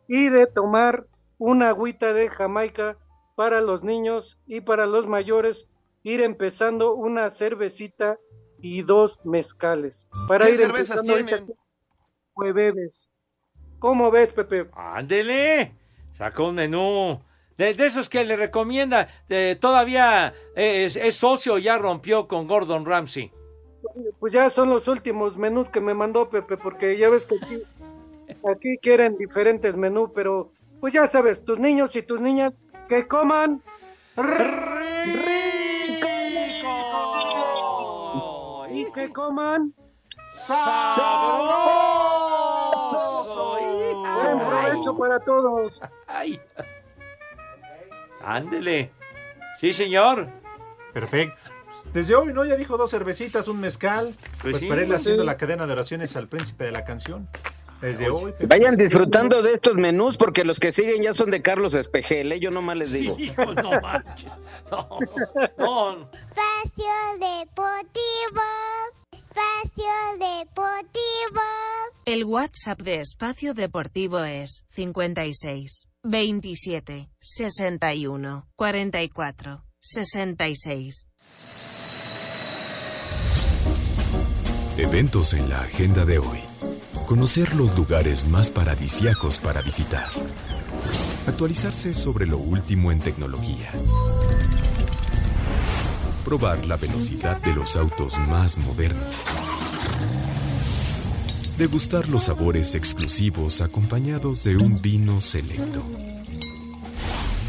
[0.08, 1.06] Y de tomar
[1.38, 2.96] una agüita de Jamaica
[3.40, 5.66] para los niños y para los mayores.
[6.02, 8.18] Ir empezando una cervecita
[8.60, 10.06] y dos mezcales.
[10.28, 11.46] Para ¿Qué ir cervezas tienen?
[12.38, 13.08] que bebes.
[13.78, 14.68] ¿Cómo ves, Pepe?
[14.74, 15.72] Ándele,
[16.12, 17.18] sacó un menú.
[17.56, 22.84] De, de esos que le recomienda, eh, todavía es, es socio, ya rompió con Gordon
[22.84, 23.32] Ramsay.
[24.18, 27.62] Pues ya son los últimos menús que me mandó Pepe, porque ya ves que aquí,
[28.52, 32.60] aquí quieren diferentes menús, pero pues ya sabes, tus niños y tus niñas
[32.90, 33.62] que coman
[34.16, 34.66] rico
[38.68, 39.72] y que coman
[40.44, 41.70] sabroso.
[44.02, 45.80] Buen provecho para todos.
[46.08, 46.40] Ay.
[48.24, 48.90] Ándele.
[49.60, 50.28] Sí, señor.
[50.92, 51.36] Perfecto.
[51.94, 52.44] Desde hoy, ¿no?
[52.44, 54.12] Ya dijo dos cervecitas, un mezcal.
[54.42, 55.26] Pues, sí, para pues haciendo sí.
[55.26, 57.28] la cadena de oraciones al príncipe de la canción.
[57.80, 58.34] Desde hoy.
[58.46, 62.40] Vayan disfrutando de estos menús porque los que siguen ya son de Carlos Espejel, ¿eh?
[62.40, 63.16] yo nomás les digo.
[63.18, 64.30] Hijo, no manches.
[64.70, 64.98] No,
[65.58, 66.10] no.
[66.12, 68.42] Espacio Deportivo.
[69.12, 71.40] Espacio Deportivo.
[72.04, 81.06] El WhatsApp de Espacio Deportivo es 56 27 61 44 66.
[84.76, 86.49] Eventos en la agenda de hoy.
[87.10, 90.06] Conocer los lugares más paradisiacos para visitar.
[91.26, 93.68] Actualizarse sobre lo último en tecnología.
[96.24, 99.26] Probar la velocidad de los autos más modernos.
[101.58, 105.82] Degustar los sabores exclusivos acompañados de un vino selecto.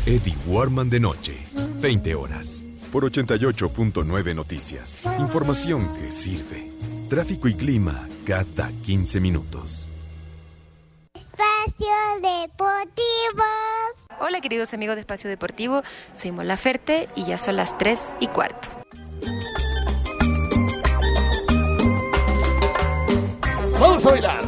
[0.07, 1.37] Eddie Warman de noche,
[1.79, 2.63] 20 horas.
[2.91, 5.03] Por 88.9 Noticias.
[5.19, 6.70] Información que sirve.
[7.11, 9.89] Tráfico y clima cada 15 minutos.
[11.13, 13.43] Espacio Deportivo.
[14.21, 15.81] Hola queridos amigos de Espacio Deportivo,
[16.13, 18.69] soy Mola Ferte y ya son las 3 y cuarto.
[23.77, 24.41] Vamos a bailar.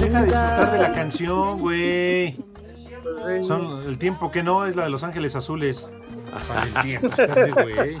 [0.00, 2.49] Deja de disfrutar de la canción, güey.
[3.46, 5.88] Son el tiempo que no es la de Los Ángeles Azules.
[6.48, 7.98] Para el tiempo, espérame, güey.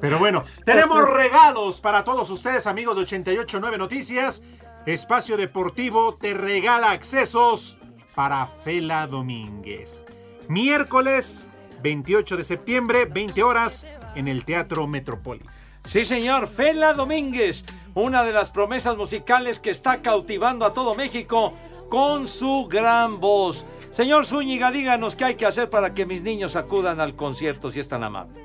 [0.00, 4.42] Pero bueno, tenemos regalos para todos ustedes, amigos de 889 Noticias.
[4.84, 7.78] Espacio Deportivo te regala accesos
[8.14, 10.04] para Fela Domínguez.
[10.48, 11.48] Miércoles
[11.82, 15.44] 28 de septiembre, 20 horas, en el Teatro Metropoli.
[15.88, 21.52] Sí, señor, Fela Domínguez, una de las promesas musicales que está cautivando a todo México
[21.88, 23.66] con su gran voz.
[23.92, 27.78] Señor Zúñiga, díganos qué hay que hacer para que mis niños acudan al concierto si
[27.78, 28.41] es tan amable.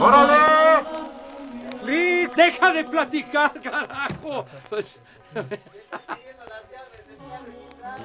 [0.00, 0.51] ¡Órale!
[1.84, 4.44] ¡Deja de platicar, carajo!
[4.68, 5.00] Pues,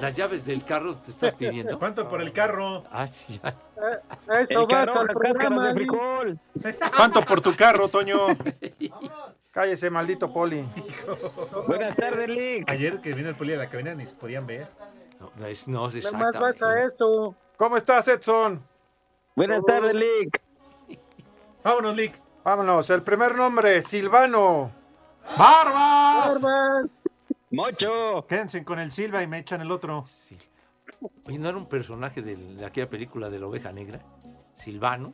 [0.00, 1.78] ¿Las llaves del carro te estás pidiendo?
[1.78, 2.84] ¿Cuánto por el carro?
[2.90, 3.56] Ah, sí, ya.
[4.28, 5.72] A eso carro, al programa.
[5.72, 5.86] de.
[6.96, 8.18] ¿Cuánto por tu carro, Toño?
[9.50, 10.64] Cállese, maldito poli.
[11.66, 12.70] Buenas tardes, Lick.
[12.70, 14.68] Ayer que vino el poli a la cabina ni se podían ver.
[15.18, 17.34] No, es, no, es Nada más vas a eso.
[17.56, 18.62] ¿Cómo estás, Edson?
[19.34, 20.40] Buenas tardes, Lick.
[21.64, 22.20] Vámonos, Lick.
[22.52, 24.70] Vámonos, el primer nombre, Silvano.
[25.36, 26.40] ¡Barbas!
[26.40, 26.86] Barbas.
[27.50, 28.24] Mocho.
[28.26, 30.06] Quédense con el Silva y me echan el otro.
[31.26, 34.00] Oye, ¿no era un personaje del- de, aquella película de la oveja negra?
[34.56, 35.12] Silvano,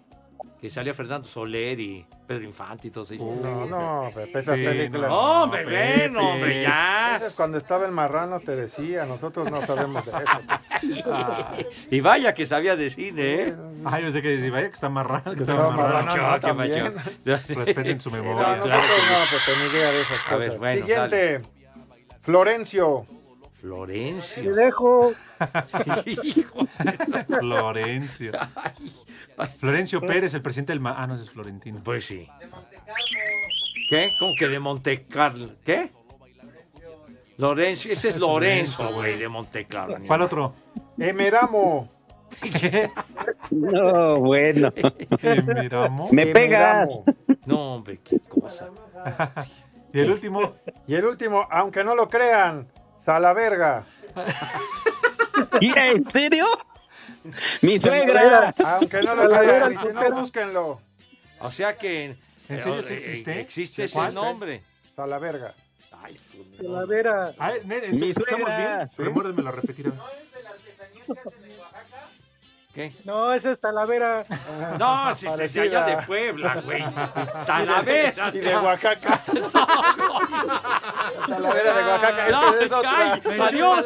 [0.61, 3.37] que salía Fernando Soler y Pedro Infante y todos ellos.
[3.37, 5.11] No, no, Pepe, esas Sí, películas.
[5.11, 6.09] No, hombre, Pepe.
[6.09, 7.17] bueno, hombre, ya.
[7.17, 10.41] Ese es cuando estaba el marrano, te decía, nosotros no sabemos de eso.
[11.91, 13.55] Y vaya que sabía de cine, ¿eh?
[13.85, 15.25] Ay, yo sé que vaya que está marrano.
[15.33, 16.07] Que Que está estaba marrano.
[16.07, 17.55] marrano, no.
[17.65, 18.61] Respeten su No, memoria.
[18.61, 20.39] claro que no, Pepe, ni idea de esas A cosas.
[20.39, 21.43] ver, bueno, Siguiente,
[22.23, 23.07] Florencio.
[23.65, 24.55] Te Florencio.
[24.55, 25.13] dejo.
[26.05, 28.33] Hijo de- Florencio.
[29.59, 30.81] Florencio Pérez, el presidente del...
[30.81, 31.81] Ma- ah, no, ese es Florentino.
[31.83, 32.29] Pues sí.
[33.89, 34.11] ¿Qué?
[34.21, 35.49] ¿Cómo que de Monte Carlo?
[35.65, 35.91] ¿Qué?
[37.39, 39.97] Lorenzo, ese es Es Lorenzo, güey, de Monte Carlo.
[40.07, 40.55] ¿Cuál otro?
[40.99, 41.89] Emeramo.
[43.51, 44.73] No, bueno.
[45.47, 46.09] Miramo.
[46.13, 47.01] Me pegas.
[47.07, 47.39] Emeramo.
[47.47, 48.69] No, hombre, qué cosa.
[49.95, 50.55] Y el último,
[50.89, 52.67] Y el último, aunque no lo crean,
[53.05, 53.85] Salaverga.
[55.61, 56.47] ¿Y ¿En serio?
[57.63, 58.55] Mi suegra.
[58.65, 60.81] Aunque no lo crean, si no, búsquenlo.
[61.41, 62.17] O sea que.
[62.49, 63.33] ¿En serio sí existe?
[63.33, 64.15] eh, Existe ese ¿Cuál?
[64.15, 64.63] nombre.
[64.97, 65.53] A la verga.
[66.03, 66.19] Ay,
[66.61, 67.33] Talavera.
[67.39, 68.77] A ver, nene, ¿en Mi serio escuchamos suegra.
[68.77, 68.91] bien?
[68.97, 69.87] Remuérdemelo a repetir.
[69.89, 69.99] a ver.
[72.75, 72.93] ¿Qué?
[73.05, 74.25] No, esa es Talavera.
[74.79, 76.83] No, si se allá de Puebla, güey.
[77.47, 78.31] Talavera.
[78.35, 79.21] Y de Oaxaca.
[81.29, 82.29] Talavera de Oaxaca.
[82.31, 83.13] No, Esta es otra.
[83.13, 83.85] ay, adiós.